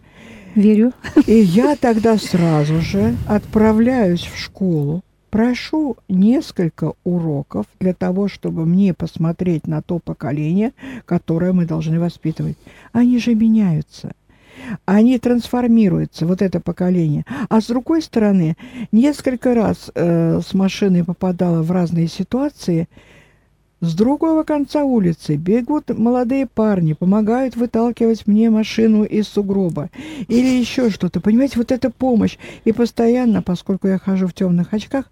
[0.56, 0.94] Верю.
[1.26, 8.94] И я тогда сразу же отправляюсь в школу, прошу несколько уроков для того, чтобы мне
[8.94, 10.74] посмотреть на то поколение,
[11.06, 12.58] которое мы должны воспитывать.
[12.92, 14.12] Они же меняются.
[14.86, 17.24] Они трансформируются, вот это поколение.
[17.48, 18.58] А с другой стороны,
[18.92, 22.88] несколько раз э, с машиной попадала в разные ситуации–
[23.82, 29.90] с другого конца улицы бегут молодые парни, помогают выталкивать мне машину из сугроба.
[30.28, 31.22] Или еще что-то.
[31.22, 32.38] Понимаете, вот эта помощь.
[32.66, 35.06] И постоянно, поскольку я хожу в темных очках,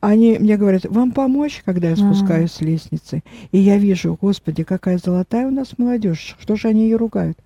[0.00, 3.22] они мне говорят, вам помочь, когда я спускаюсь с лестницы?
[3.52, 6.36] И я вижу, господи, какая золотая у нас молодежь.
[6.40, 7.38] Что же они ее ругают?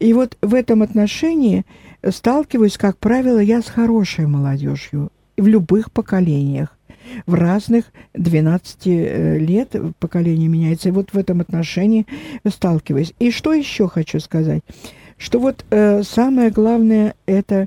[0.00, 1.64] И вот в этом отношении
[2.08, 6.76] сталкиваюсь, как правило, я с хорошей молодежью в любых поколениях
[7.26, 10.88] в разных 12 э, лет поколение меняется.
[10.88, 12.06] И вот в этом отношении
[12.46, 13.14] сталкиваюсь.
[13.18, 14.62] И что еще хочу сказать?
[15.16, 17.66] Что вот э, самое главное это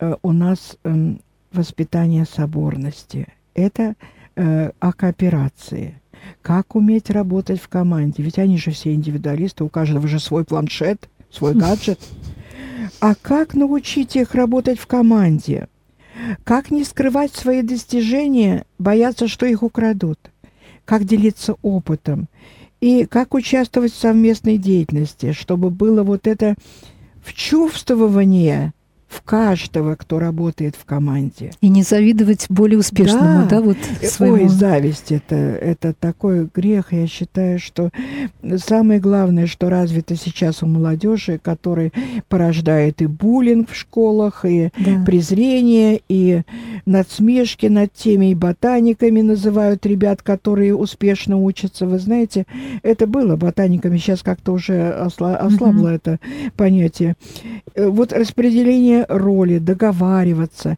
[0.00, 1.14] э, у нас э,
[1.52, 3.28] воспитание соборности.
[3.54, 3.94] Это
[4.36, 6.00] э, о кооперации.
[6.42, 8.22] Как уметь работать в команде?
[8.22, 12.00] Ведь они же все индивидуалисты, у каждого же свой планшет, свой гаджет.
[13.00, 15.68] А как научить их работать в команде?
[16.44, 20.18] Как не скрывать свои достижения, бояться, что их украдут?
[20.84, 22.28] Как делиться опытом?
[22.80, 26.54] И как участвовать в совместной деятельности, чтобы было вот это
[27.22, 28.72] вчувствование
[29.16, 31.50] в каждого, кто работает в команде.
[31.60, 34.44] И не завидовать более успешному, да, да вот э, своему.
[34.44, 36.92] Ой, зависть это, это такой грех.
[36.92, 37.90] Я считаю, что
[38.58, 41.92] самое главное, что развито сейчас у молодежи, который
[42.28, 45.02] порождает и буллинг в школах, и да.
[45.04, 46.42] презрение, и
[46.84, 51.86] надсмешки над теми и ботаниками называют ребят, которые успешно учатся.
[51.86, 52.46] Вы знаете,
[52.82, 55.94] это было ботаниками, сейчас как-то уже осла ослабло угу.
[55.94, 56.20] это
[56.56, 57.14] понятие.
[57.74, 60.76] Э, вот распределение роли, договариваться.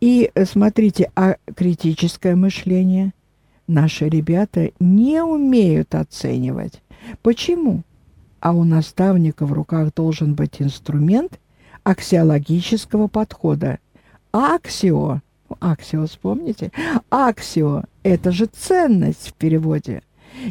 [0.00, 3.12] И э, смотрите, а критическое мышление
[3.66, 6.82] наши ребята не умеют оценивать.
[7.22, 7.82] Почему?
[8.40, 11.38] А у наставника в руках должен быть инструмент
[11.84, 13.78] аксиологического подхода.
[14.32, 15.20] Аксио,
[15.60, 16.72] аксио, вспомните?
[17.10, 20.02] Аксио– это же ценность в переводе.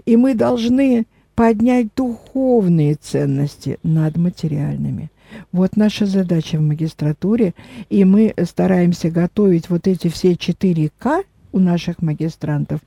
[0.06, 1.06] И мы должны
[1.36, 5.10] поднять духовные ценности над материальными.
[5.52, 7.54] Вот наша задача в магистратуре,
[7.90, 12.80] и мы стараемся готовить вот эти все 4 К у наших магистрантов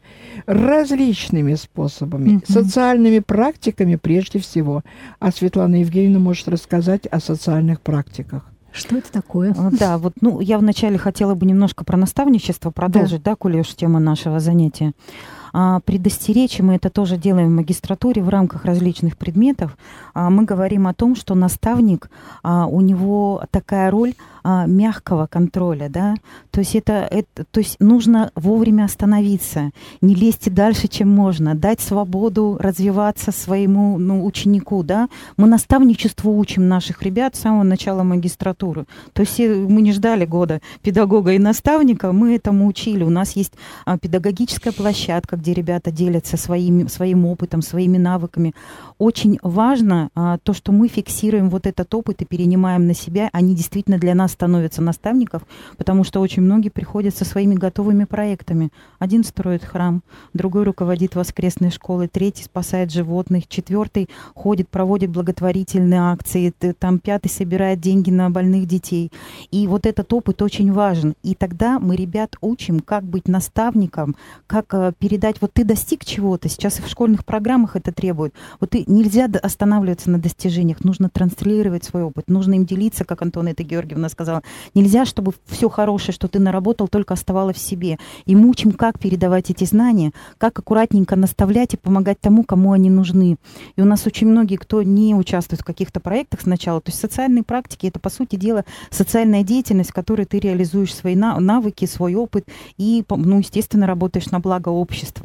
[0.46, 2.52] различными способами, mm-hmm.
[2.52, 4.82] социальными практиками прежде всего.
[5.18, 8.46] А Светлана Евгеньевна может рассказать о социальных практиках.
[8.72, 9.54] Что это такое?
[9.78, 13.68] Да, вот, ну, я вначале хотела бы немножко про наставничество продолжить, да, да коли уж
[13.74, 14.92] тема нашего занятия.
[15.52, 19.76] А, предостеречь, мы это тоже делаем в магистратуре в рамках различных предметов,
[20.14, 22.10] а, мы говорим о том, что наставник,
[22.42, 26.16] а, у него такая роль мягкого контроля, да,
[26.50, 31.80] то есть это, это, то есть нужно вовремя остановиться, не лезть дальше, чем можно, дать
[31.80, 35.08] свободу развиваться своему ну, ученику, да.
[35.36, 40.60] Мы наставничеству учим наших ребят с самого начала магистратуры, то есть мы не ждали года
[40.82, 43.04] педагога и наставника, мы этому учили.
[43.04, 43.52] У нас есть
[44.00, 48.54] педагогическая площадка, где ребята делятся своими, своим опытом, своими навыками.
[48.98, 53.56] Очень важно а, то, что мы фиксируем вот этот опыт и перенимаем на себя, они
[53.56, 55.42] действительно для нас становятся наставников,
[55.76, 58.70] потому что очень многие приходят со своими готовыми проектами.
[59.00, 66.52] Один строит храм, другой руководит воскресной школой, третий спасает животных, четвертый ходит, проводит благотворительные акции,
[66.78, 69.10] там пятый собирает деньги на больных детей.
[69.50, 71.14] И вот этот опыт очень важен.
[71.24, 74.14] И тогда мы ребят учим, как быть наставником,
[74.46, 74.92] как э,
[75.32, 78.34] передать, вот ты достиг чего-то, сейчас и в школьных программах это требует.
[78.60, 83.62] Вот ты нельзя останавливаться на достижениях, нужно транслировать свой опыт, нужно им делиться, как Антонета
[83.62, 84.42] Георгиевна сказала.
[84.74, 87.98] Нельзя, чтобы все хорошее, что ты наработал, только оставалось в себе.
[88.26, 92.90] И мы учим, как передавать эти знания, как аккуратненько наставлять и помогать тому, кому они
[92.90, 93.36] нужны.
[93.76, 97.42] И у нас очень многие, кто не участвует в каких-то проектах сначала, то есть социальные
[97.42, 102.46] практики, это, по сути дела, социальная деятельность, в которой ты реализуешь свои навыки, свой опыт
[102.76, 105.21] и, ну, естественно, работаешь на благо общества.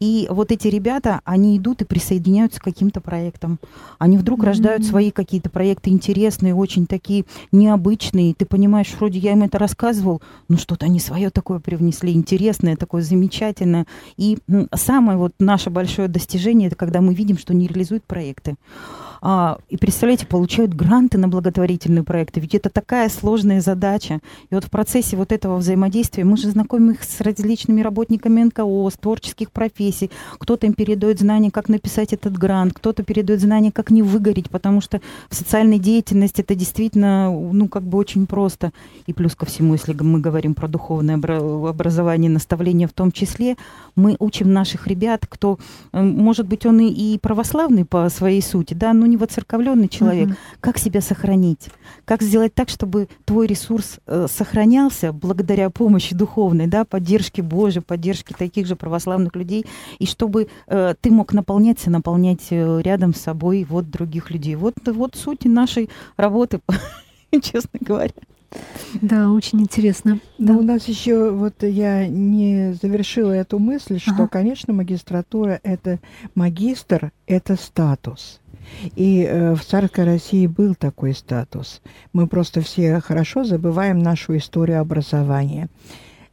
[0.00, 3.58] И вот эти ребята, они идут и присоединяются к каким-то проектам.
[3.98, 4.46] Они вдруг mm-hmm.
[4.46, 10.22] рождают свои какие-то проекты интересные, очень такие необычные, ты понимаешь, вроде я им это рассказывал,
[10.48, 13.86] но что-то они свое такое привнесли, интересное, такое замечательное.
[14.16, 14.38] И
[14.74, 18.56] самое вот наше большое достижение, это когда мы видим, что они реализуют проекты.
[19.20, 22.40] А, и представляете, получают гранты на благотворительные проекты.
[22.40, 24.20] Ведь это такая сложная задача.
[24.50, 28.90] И вот в процессе вот этого взаимодействия мы же знакомим их с различными работниками НКО,
[28.90, 30.10] с творческих профессий.
[30.38, 34.80] Кто-то им передает знания, как написать этот грант, кто-то передает знания, как не выгореть, потому
[34.80, 38.72] что в социальной деятельности это действительно, ну, как бы очень просто.
[39.06, 43.56] И плюс ко всему, если мы говорим про духовное образование, наставление в том числе,
[43.94, 45.58] мы учим наших ребят, кто,
[45.92, 50.36] может быть, он и православный по своей сути, да, но не воцерковленный человек, угу.
[50.60, 51.68] как себя сохранить,
[52.04, 58.34] как сделать так, чтобы твой ресурс э, сохранялся благодаря помощи духовной, да, поддержке Божьей, поддержке
[58.36, 59.66] таких же православных людей,
[59.98, 64.54] и чтобы э, ты мог наполняться, наполнять э, рядом с собой вот других людей.
[64.54, 66.60] Вот, вот суть нашей работы,
[67.42, 68.12] честно говоря.
[69.02, 70.20] Да, очень интересно.
[70.38, 70.58] Но да.
[70.58, 74.28] у нас еще, вот я не завершила эту мысль, что, ага.
[74.28, 75.98] конечно, магистратура это
[76.34, 78.40] магистр, это статус.
[78.94, 81.80] И э, в царской России был такой статус.
[82.12, 85.68] Мы просто все хорошо забываем нашу историю образования.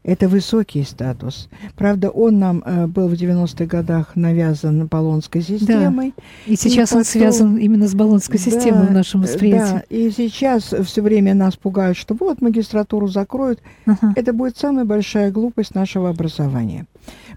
[0.03, 1.47] Это высокий статус.
[1.77, 6.13] Правда, он нам э, был в 90-х годах навязан Болонской системой.
[6.17, 6.23] Да.
[6.45, 6.97] И сейчас и потом...
[6.97, 9.71] он связан именно с Болонской да, системой в нашем восприятии.
[9.71, 13.61] Да, и сейчас все время нас пугают, что вот магистратуру закроют.
[13.85, 14.11] Ага.
[14.17, 16.85] Это будет самая большая глупость нашего образования.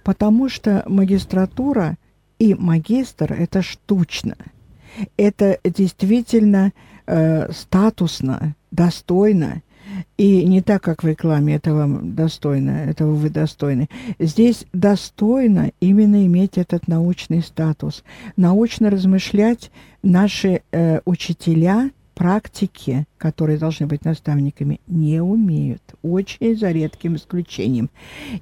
[0.03, 1.97] Потому что магистратура
[2.41, 4.37] и магистр– это штучно
[5.17, 6.73] это действительно
[7.07, 9.63] э, статусно, достойно.
[10.19, 13.89] И не так, как в рекламе, это вам достойно, этого вы достойны.
[14.19, 18.03] Здесь достойно именно иметь этот научный статус.
[18.37, 19.71] Научно размышлять
[20.03, 25.83] наши э, учителя практики, которые должны быть наставниками, не умеют.
[26.03, 27.91] Очень за редким исключением.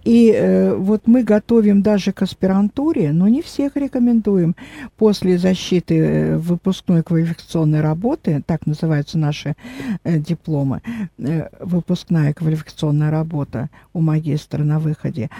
[0.04, 4.54] И э, вот мы готовим даже к аспирантуре, но не всех рекомендуем.
[4.96, 9.56] После защиты э, выпускной квалификационной работы, так называются наши
[10.04, 10.80] э, дипломы,
[11.18, 15.30] э, выпускная квалификационная работа у магистра на выходе.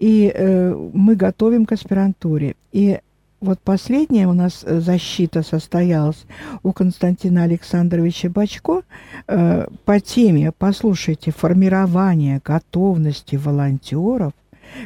[0.00, 2.56] И э, мы готовим к аспирантуре.
[2.72, 2.98] И
[3.44, 6.24] вот последняя у нас э, защита состоялась
[6.62, 8.82] у Константина Александровича Бачко
[9.26, 14.32] э, по теме, послушайте, формирование готовности волонтеров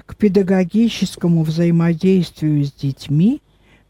[0.07, 3.41] к педагогическому взаимодействию с детьми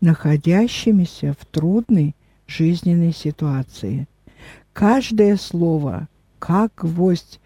[0.00, 2.14] находящимися в трудной
[2.46, 4.06] жизненной ситуации.
[4.74, 6.08] Каждое слово,
[6.38, 7.40] как гвоздь,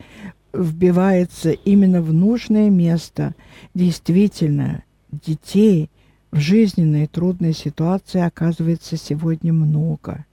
[0.52, 3.34] вбивается именно в нужное место.
[3.74, 5.88] Действительно, детей
[6.32, 10.24] в жизненной трудной ситуации оказывается сегодня много.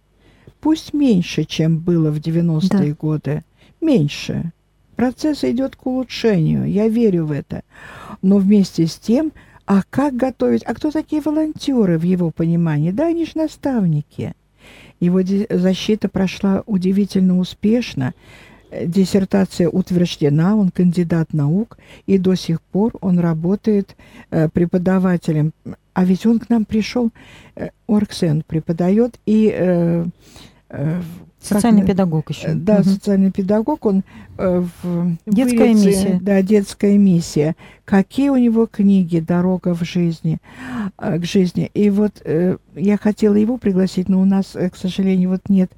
[0.61, 2.95] Пусть меньше, чем было в 90-е да.
[2.99, 3.43] годы.
[3.81, 4.51] Меньше.
[4.95, 7.63] Процесс идет к улучшению, я верю в это.
[8.21, 9.31] Но вместе с тем,
[9.65, 10.63] а как готовить?
[10.63, 12.91] А кто такие волонтеры в его понимании?
[12.91, 14.33] Да, они же наставники.
[14.99, 18.13] Его защита прошла удивительно успешно.
[18.71, 23.95] Диссертация утверждена, он кандидат наук, и до сих пор он работает
[24.29, 25.53] э, преподавателем.
[25.99, 27.11] А ведь он к нам пришел,
[27.57, 30.05] э, Орксен преподает, и э,
[30.69, 31.01] э,
[31.41, 32.53] Социальный как, педагог еще.
[32.53, 32.83] Да, угу.
[32.83, 34.03] социальный педагог, он
[34.37, 36.19] э, в детская вылете, миссия.
[36.21, 37.57] Да, детская миссия.
[37.83, 40.37] Какие у него книги "Дорога в жизни"
[40.97, 41.69] э, к жизни.
[41.73, 45.69] И вот э, я хотела его пригласить, но у нас, э, к сожалению, вот нет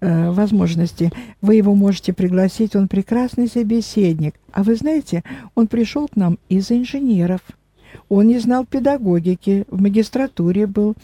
[0.00, 1.12] э, возможности.
[1.40, 4.34] Вы его можете пригласить, он прекрасный собеседник.
[4.50, 5.22] А вы знаете,
[5.54, 7.42] он пришел к нам из инженеров.
[8.08, 10.94] Он не знал педагогики, в магистратуре был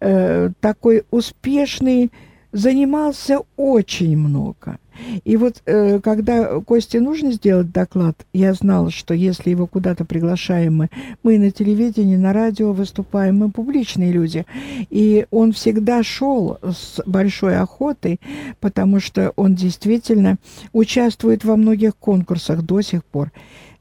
[0.00, 2.10] э, такой успешный
[2.52, 4.78] занимался очень много.
[5.24, 10.76] И вот э, когда Косте нужно сделать доклад, я знала, что если его куда-то приглашаем
[10.76, 10.90] мы,
[11.24, 14.46] мы на телевидении, на радио выступаем, мы публичные люди.
[14.90, 18.20] И он всегда шел с большой охотой,
[18.60, 20.36] потому что он действительно
[20.72, 23.32] участвует во многих конкурсах до сих пор.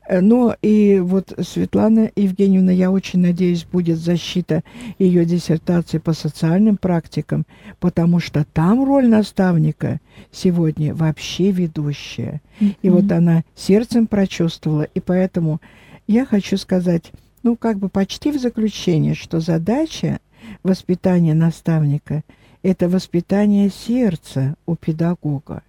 [0.07, 4.63] Э, но и вот Светлана Евгеньевна, я очень надеюсь, будет защита
[4.99, 7.45] ее диссертации по социальным практикам,
[7.79, 9.99] потому что там роль наставника
[10.31, 12.41] сегодня вообще ведущая.
[12.59, 12.75] Mm-hmm.
[12.81, 15.61] И вот она сердцем прочувствовала, и поэтому
[16.07, 17.11] я хочу сказать,
[17.43, 20.19] ну, как бы почти в заключение, что задача
[20.63, 22.23] воспитания наставника–
[22.63, 25.63] это воспитание сердца у педагога.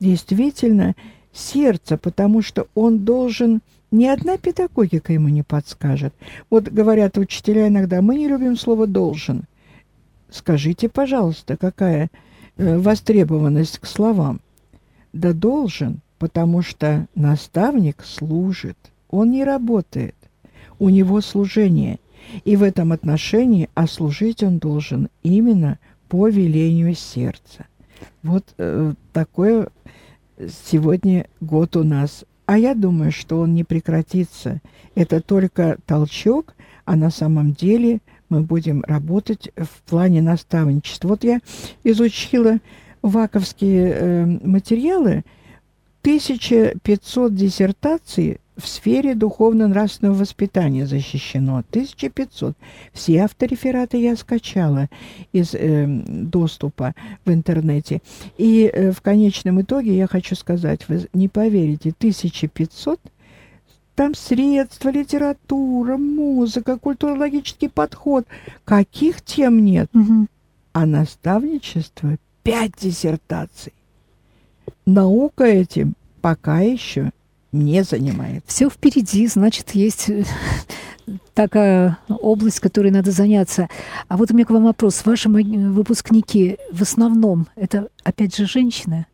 [0.00, 0.94] Действительно,
[1.34, 3.60] сердца, потому что он должен...
[3.90, 6.12] Ни одна педагогика ему не подскажет.
[6.50, 9.44] Вот говорят учителя иногда, мы не любим слово «должен».
[10.30, 12.10] Скажите, пожалуйста, какая
[12.56, 14.40] э, востребованность к словам?
[15.12, 18.76] Да должен, потому что наставник служит,
[19.10, 20.16] он не работает,
[20.80, 22.00] у него служение.
[22.44, 23.86] И в этом отношении, а
[24.42, 25.78] он должен именно
[26.08, 27.66] по велению сердца.
[28.24, 29.68] Вот э, такое
[30.66, 32.24] сегодня год у нас.
[32.46, 34.60] А я думаю, что он не прекратится.
[34.94, 36.54] Это только толчок,
[36.84, 41.08] а на самом деле мы будем работать в плане наставничества.
[41.08, 41.40] Вот я
[41.84, 42.58] изучила
[43.02, 45.24] ваковские э, материалы,
[46.02, 51.58] 1500 диссертаций в сфере духовно-нравственного воспитания защищено.
[51.58, 52.56] 1500.
[52.92, 54.88] Все авторефераты я скачала
[55.32, 56.94] из э, доступа
[57.24, 58.00] в интернете.
[58.38, 63.00] И э, в конечном итоге я хочу сказать, вы не поверите, 1500
[63.94, 68.26] там средства, литература, музыка, культурологический подход.
[68.64, 69.88] Каких тем нет?
[69.94, 70.26] Угу.
[70.72, 73.72] А наставничество– пять диссертаций.
[74.84, 77.12] Наука этим пока еще
[77.54, 78.44] не занимает.
[78.46, 80.24] Все впереди, значит, есть э,
[81.34, 83.68] такая область, которой надо заняться.
[84.08, 85.04] А вот у меня к вам вопрос.
[85.04, 89.06] Ваши выпускники в основном это, опять же, женщины?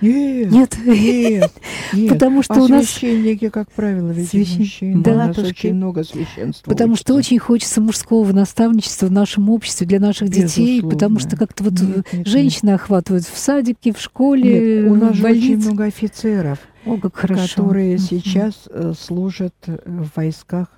[0.00, 1.52] Нет, нет, нет,
[1.92, 2.12] нет.
[2.12, 4.58] Потому что а у нас священники, как правило, ведь Священ...
[4.58, 5.02] мужчины.
[5.02, 6.70] Да, у нас очень много священства.
[6.70, 7.06] Потому учится.
[7.06, 10.90] что очень хочется мужского наставничества в нашем обществе для наших детей, Безусловно.
[10.90, 12.80] потому что как-то вот нет, нет, женщины нет.
[12.80, 17.56] охватывают в садике, в школе, нет, у нас в очень много офицеров, О, как хорошо.
[17.56, 18.96] которые сейчас mm-hmm.
[18.98, 20.68] служат в войсках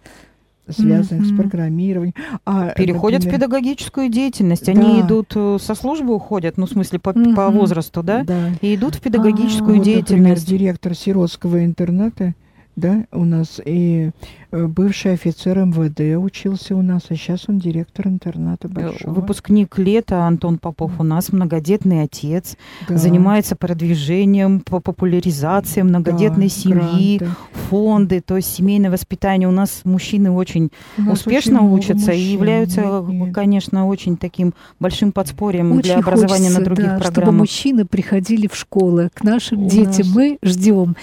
[0.68, 1.34] связанных mm-hmm.
[1.34, 2.14] с программированием.
[2.44, 4.68] А, Переходят например, в педагогическую деятельность.
[4.68, 5.06] Они да.
[5.06, 7.34] идут э, со службы уходят, ну, в смысле, по, mm-hmm.
[7.34, 8.24] по возрасту, да?
[8.24, 8.50] да?
[8.60, 10.10] И идут в педагогическую а, деятельность.
[10.10, 12.34] Вот, например, директор сиротского интерната
[12.76, 14.10] да, у нас и э,
[14.54, 19.14] бывший офицер МВД учился у нас, а сейчас он директор интерната э, большого.
[19.14, 22.56] Выпускник лета Антон Попов у нас многодетный отец,
[22.88, 22.96] да.
[22.96, 27.36] занимается продвижением, по популяризации многодетной да, семьи, гранты.
[27.68, 29.48] фонды, то есть семейное воспитание.
[29.48, 30.70] У нас мужчины очень
[31.10, 33.34] успешно очень учатся мужчин, и являются, нет, нет.
[33.34, 37.12] конечно, очень таким большим подспорьем очень для образования хочется, на других да, программах.
[37.12, 40.06] чтобы мужчины приходили в школы к нашим у детям.
[40.06, 40.14] Нас...
[40.14, 40.96] Мы ждем.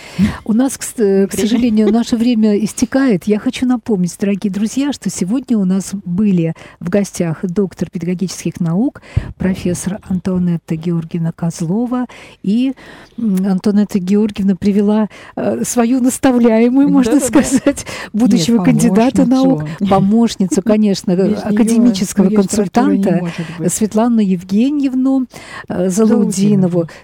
[0.46, 3.26] У нас, к сожалению, наше время истекает.
[3.26, 9.02] Я хочу напомнить, дорогие друзья, что сегодня у нас были в гостях доктор педагогических наук,
[9.38, 12.06] профессор Антонетта Георгиевна Козлова.
[12.44, 12.74] И
[13.18, 18.10] Антонетта Георгиевна привела э, свою наставляемую, можно да, сказать, да.
[18.14, 23.28] будущего Нет, кандидата наук, помощницу, конечно, академического консультанта
[23.68, 25.26] Светлану Евгеньевну
[25.68, 25.90] э.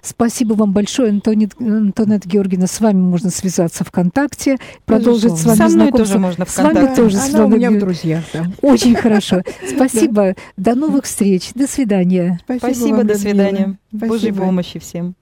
[0.04, 2.68] Спасибо вам большое, Антонетта Георгиевна.
[2.68, 7.18] С вами можно связаться ВКонтакте, продолжить с вами Со можно С вами тоже.
[7.18, 8.24] Она у меня в друзьях.
[8.62, 9.42] Очень хорошо.
[9.68, 10.36] Спасибо.
[10.56, 11.52] До новых встреч.
[11.54, 12.40] До свидания.
[12.58, 13.78] Спасибо, до свидания.
[13.92, 15.16] Божьей помощи всем.